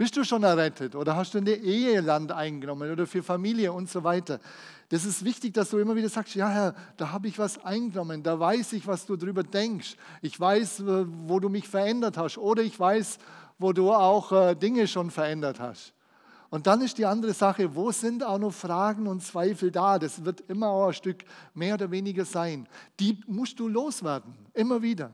Bist 0.02 0.16
du 0.16 0.24
schon 0.24 0.42
errettet 0.42 0.96
oder 0.96 1.14
hast 1.14 1.32
du 1.32 1.38
eine 1.38 1.52
Ehe 1.52 2.00
Land 2.00 2.32
eingenommen 2.32 2.90
oder 2.90 3.06
für 3.06 3.22
Familie 3.22 3.72
und 3.72 3.88
so 3.88 4.02
weiter? 4.02 4.40
Das 4.88 5.04
ist 5.04 5.24
wichtig, 5.24 5.54
dass 5.54 5.70
du 5.70 5.78
immer 5.78 5.94
wieder 5.94 6.08
sagst, 6.08 6.34
ja 6.34 6.48
Herr, 6.48 6.74
da 6.96 7.12
habe 7.12 7.28
ich 7.28 7.38
was 7.38 7.64
eingenommen, 7.64 8.20
da 8.20 8.40
weiß 8.40 8.72
ich, 8.72 8.84
was 8.84 9.06
du 9.06 9.14
darüber 9.14 9.44
denkst. 9.44 9.94
Ich 10.20 10.40
weiß, 10.40 10.82
wo 11.28 11.38
du 11.38 11.48
mich 11.48 11.68
verändert 11.68 12.16
hast 12.16 12.36
oder 12.36 12.64
ich 12.64 12.80
weiß, 12.80 13.18
wo 13.60 13.72
du 13.72 13.92
auch 13.92 14.32
äh, 14.32 14.56
Dinge 14.56 14.88
schon 14.88 15.08
verändert 15.08 15.60
hast. 15.60 15.94
Und 16.50 16.66
dann 16.66 16.80
ist 16.80 16.98
die 16.98 17.06
andere 17.06 17.32
Sache, 17.32 17.72
wo 17.76 17.92
sind 17.92 18.24
auch 18.24 18.38
noch 18.38 18.52
Fragen 18.52 19.06
und 19.06 19.22
Zweifel 19.22 19.70
da? 19.70 20.00
Das 20.00 20.24
wird 20.24 20.40
immer 20.48 20.66
auch 20.70 20.88
ein 20.88 20.94
Stück 20.94 21.22
mehr 21.54 21.74
oder 21.74 21.92
weniger 21.92 22.24
sein. 22.24 22.66
Die 22.98 23.20
musst 23.28 23.60
du 23.60 23.68
loswerden, 23.68 24.34
immer 24.52 24.82
wieder. 24.82 25.12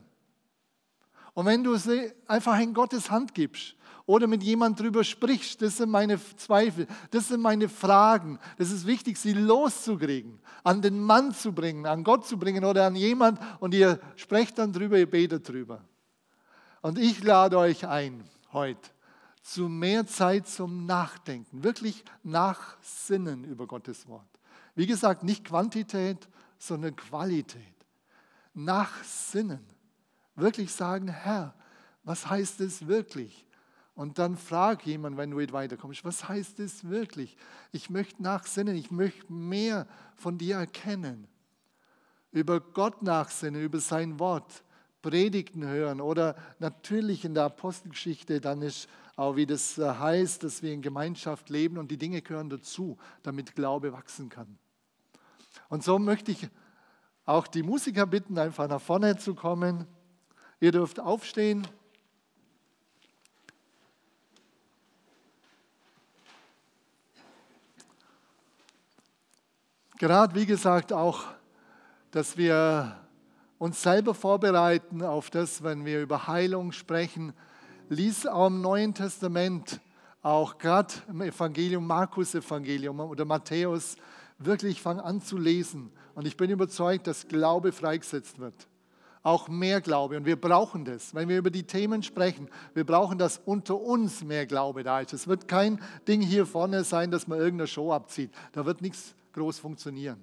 Und 1.33 1.45
wenn 1.45 1.63
du 1.63 1.75
sie 1.75 2.11
einfach 2.27 2.59
in 2.59 2.73
Gottes 2.73 3.11
Hand 3.11 3.33
gibst 3.33 3.75
oder 4.05 4.27
mit 4.27 4.43
jemand 4.43 4.79
drüber 4.79 5.03
sprichst, 5.03 5.61
das 5.61 5.77
sind 5.77 5.89
meine 5.89 6.19
Zweifel, 6.37 6.87
das 7.11 7.27
sind 7.27 7.41
meine 7.41 7.69
Fragen. 7.69 8.39
Das 8.57 8.71
ist 8.71 8.87
wichtig, 8.87 9.17
sie 9.17 9.33
loszukriegen, 9.33 10.39
an 10.63 10.81
den 10.81 10.99
Mann 11.01 11.33
zu 11.33 11.53
bringen, 11.53 11.85
an 11.85 12.03
Gott 12.03 12.25
zu 12.25 12.37
bringen 12.37 12.65
oder 12.65 12.85
an 12.85 12.95
jemand 12.95 13.39
und 13.59 13.73
ihr 13.73 13.99
sprecht 14.15 14.57
dann 14.57 14.73
drüber, 14.73 14.97
ihr 14.97 15.09
betet 15.09 15.47
drüber. 15.47 15.81
Und 16.81 16.97
ich 16.97 17.23
lade 17.23 17.57
euch 17.57 17.87
ein 17.87 18.23
heute 18.51 18.89
zu 19.41 19.67
mehr 19.67 20.05
Zeit 20.05 20.47
zum 20.47 20.85
Nachdenken, 20.85 21.63
wirklich 21.63 22.03
Nachsinnen 22.23 23.43
über 23.43 23.67
Gottes 23.67 24.07
Wort. 24.07 24.27
Wie 24.75 24.85
gesagt, 24.85 25.23
nicht 25.23 25.45
Quantität, 25.45 26.27
sondern 26.57 26.95
Qualität. 26.95 27.63
Nachsinnen. 28.53 29.65
Wirklich 30.39 30.71
sagen, 30.71 31.07
Herr, 31.07 31.53
was 32.03 32.29
heißt 32.29 32.61
es 32.61 32.87
wirklich? 32.87 33.45
Und 33.95 34.17
dann 34.17 34.37
frag 34.37 34.85
jemand, 34.85 35.17
wenn 35.17 35.31
du 35.31 35.37
weiterkommst, 35.51 36.05
was 36.05 36.29
heißt 36.29 36.59
es 36.59 36.87
wirklich? 36.87 37.35
Ich 37.71 37.89
möchte 37.89 38.23
nachsinnen, 38.23 38.75
ich 38.75 38.91
möchte 38.91 39.31
mehr 39.31 39.87
von 40.15 40.37
dir 40.37 40.55
erkennen. 40.55 41.27
Über 42.31 42.61
Gott 42.61 43.01
nachsinnen, 43.01 43.61
über 43.61 43.79
sein 43.79 44.19
Wort, 44.19 44.63
Predigten 45.01 45.65
hören 45.65 46.01
oder 46.01 46.35
natürlich 46.59 47.23
in 47.23 47.33
der 47.33 47.45
Apostelgeschichte, 47.45 48.41
dann 48.41 48.61
ist 48.61 48.89
auch 49.15 49.35
wie 49.35 49.45
das 49.45 49.77
äh, 49.77 49.85
heißt, 49.85 50.43
dass 50.43 50.61
wir 50.61 50.73
in 50.73 50.81
Gemeinschaft 50.81 51.49
leben 51.49 51.77
und 51.77 51.91
die 51.91 51.97
Dinge 51.97 52.21
gehören 52.21 52.49
dazu, 52.49 52.97
damit 53.21 53.55
Glaube 53.55 53.91
wachsen 53.91 54.29
kann. 54.29 54.57
Und 55.67 55.83
so 55.83 55.99
möchte 55.99 56.31
ich 56.31 56.47
auch 57.25 57.47
die 57.47 57.63
Musiker 57.63 58.05
bitten, 58.05 58.37
einfach 58.37 58.67
nach 58.67 58.81
vorne 58.81 59.17
zu 59.17 59.35
kommen. 59.35 59.85
Ihr 60.61 60.71
dürft 60.71 60.99
aufstehen. 60.99 61.65
Gerade 69.97 70.35
wie 70.35 70.45
gesagt 70.45 70.91
auch, 70.93 71.25
dass 72.11 72.37
wir 72.37 72.97
uns 73.57 73.81
selber 73.81 74.13
vorbereiten 74.13 75.01
auf 75.01 75.29
das, 75.29 75.63
wenn 75.63 75.85
wir 75.85 76.01
über 76.01 76.27
Heilung 76.27 76.71
sprechen, 76.71 77.33
lies 77.89 78.25
auch 78.25 78.47
im 78.47 78.61
Neuen 78.61 78.93
Testament, 78.93 79.81
auch 80.21 80.57
gerade 80.57 80.93
im 81.09 81.21
Evangelium, 81.21 81.85
Markus 81.85 82.35
Evangelium 82.35 82.99
oder 82.99 83.25
Matthäus, 83.25 83.95
wirklich 84.37 84.81
fang 84.81 84.99
an 84.99 85.21
zu 85.21 85.37
lesen. 85.37 85.91
Und 86.15 86.27
ich 86.27 86.37
bin 86.37 86.49
überzeugt, 86.49 87.07
dass 87.07 87.27
Glaube 87.27 87.71
freigesetzt 87.71 88.39
wird. 88.39 88.67
Auch 89.29 89.47
mehr 89.47 89.79
Glaube. 89.79 90.17
Und 90.17 90.25
wir 90.25 90.41
brauchen 90.41 90.85
das. 90.85 91.13
Wenn 91.13 91.29
wir 91.29 91.37
über 91.37 91.51
die 91.51 91.61
Themen 91.61 92.01
sprechen, 92.01 92.49
wir 92.73 92.83
brauchen, 92.83 93.19
dass 93.19 93.39
unter 93.45 93.79
uns 93.79 94.23
mehr 94.23 94.47
Glaube 94.47 94.81
da 94.81 95.01
ist. 95.01 95.13
Es 95.13 95.27
wird 95.27 95.47
kein 95.47 95.79
Ding 96.07 96.21
hier 96.21 96.47
vorne 96.47 96.83
sein, 96.83 97.11
dass 97.11 97.27
man 97.27 97.37
irgendeine 97.37 97.67
Show 97.67 97.93
abzieht. 97.93 98.31
Da 98.53 98.65
wird 98.65 98.81
nichts 98.81 99.13
groß 99.33 99.59
funktionieren. 99.59 100.17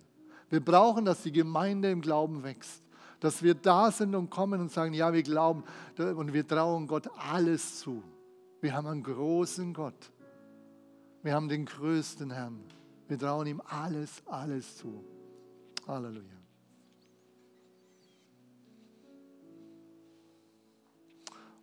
Wir 0.51 0.59
brauchen, 0.59 1.05
dass 1.05 1.23
die 1.23 1.31
Gemeinde 1.31 1.89
im 1.89 2.01
Glauben 2.01 2.43
wächst 2.43 2.83
dass 3.19 3.43
wir 3.43 3.55
da 3.55 3.91
sind 3.91 4.15
und 4.15 4.29
kommen 4.29 4.61
und 4.61 4.71
sagen, 4.71 4.93
ja, 4.93 5.11
wir 5.11 5.23
glauben 5.23 5.65
und 5.97 6.35
wir 6.35 6.47
trauen 6.47 6.87
Gott 6.87 7.09
alles 7.17 7.79
zu. 7.79 8.03
Wir 8.61 8.75
haben 8.75 8.87
einen 8.87 9.03
großen 9.03 9.73
Gott. 9.73 10.13
Wir 11.23 11.35
haben 11.35 11.49
den 11.49 11.65
größten 11.65 12.31
Herrn. 12.31 12.61
Wir 13.09 13.19
trauen 13.19 13.47
ihm 13.47 13.63
alles, 13.65 14.23
alles 14.27 14.77
zu. 14.77 15.03
Halleluja. 15.89 16.36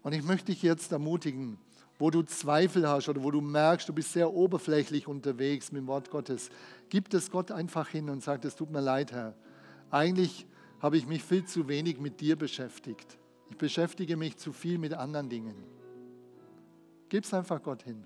Und 0.03 0.13
ich 0.13 0.23
möchte 0.23 0.47
dich 0.47 0.61
jetzt 0.61 0.91
ermutigen, 0.91 1.57
wo 1.97 2.09
du 2.09 2.23
Zweifel 2.23 2.87
hast 2.87 3.07
oder 3.09 3.23
wo 3.23 3.31
du 3.31 3.41
merkst, 3.41 3.87
du 3.87 3.93
bist 3.93 4.13
sehr 4.13 4.33
oberflächlich 4.33 5.07
unterwegs 5.07 5.71
mit 5.71 5.81
dem 5.81 5.87
Wort 5.87 6.09
Gottes, 6.09 6.49
gib 6.89 7.09
das 7.09 7.31
Gott 7.31 7.51
einfach 7.51 7.87
hin 7.87 8.09
und 8.09 8.21
sag, 8.21 8.43
es 8.45 8.55
tut 8.55 8.71
mir 8.71 8.81
leid, 8.81 9.11
Herr. 9.11 9.33
Eigentlich 9.89 10.45
habe 10.81 10.97
ich 10.97 11.07
mich 11.07 11.23
viel 11.23 11.45
zu 11.45 11.67
wenig 11.67 11.99
mit 11.99 12.19
dir 12.19 12.35
beschäftigt. 12.35 13.17
Ich 13.49 13.57
beschäftige 13.57 14.17
mich 14.17 14.37
zu 14.37 14.51
viel 14.51 14.77
mit 14.77 14.93
anderen 14.93 15.29
Dingen. 15.29 15.55
Gib 17.07 17.23
es 17.23 17.33
einfach 17.33 17.61
Gott 17.63 17.83
hin. 17.83 18.05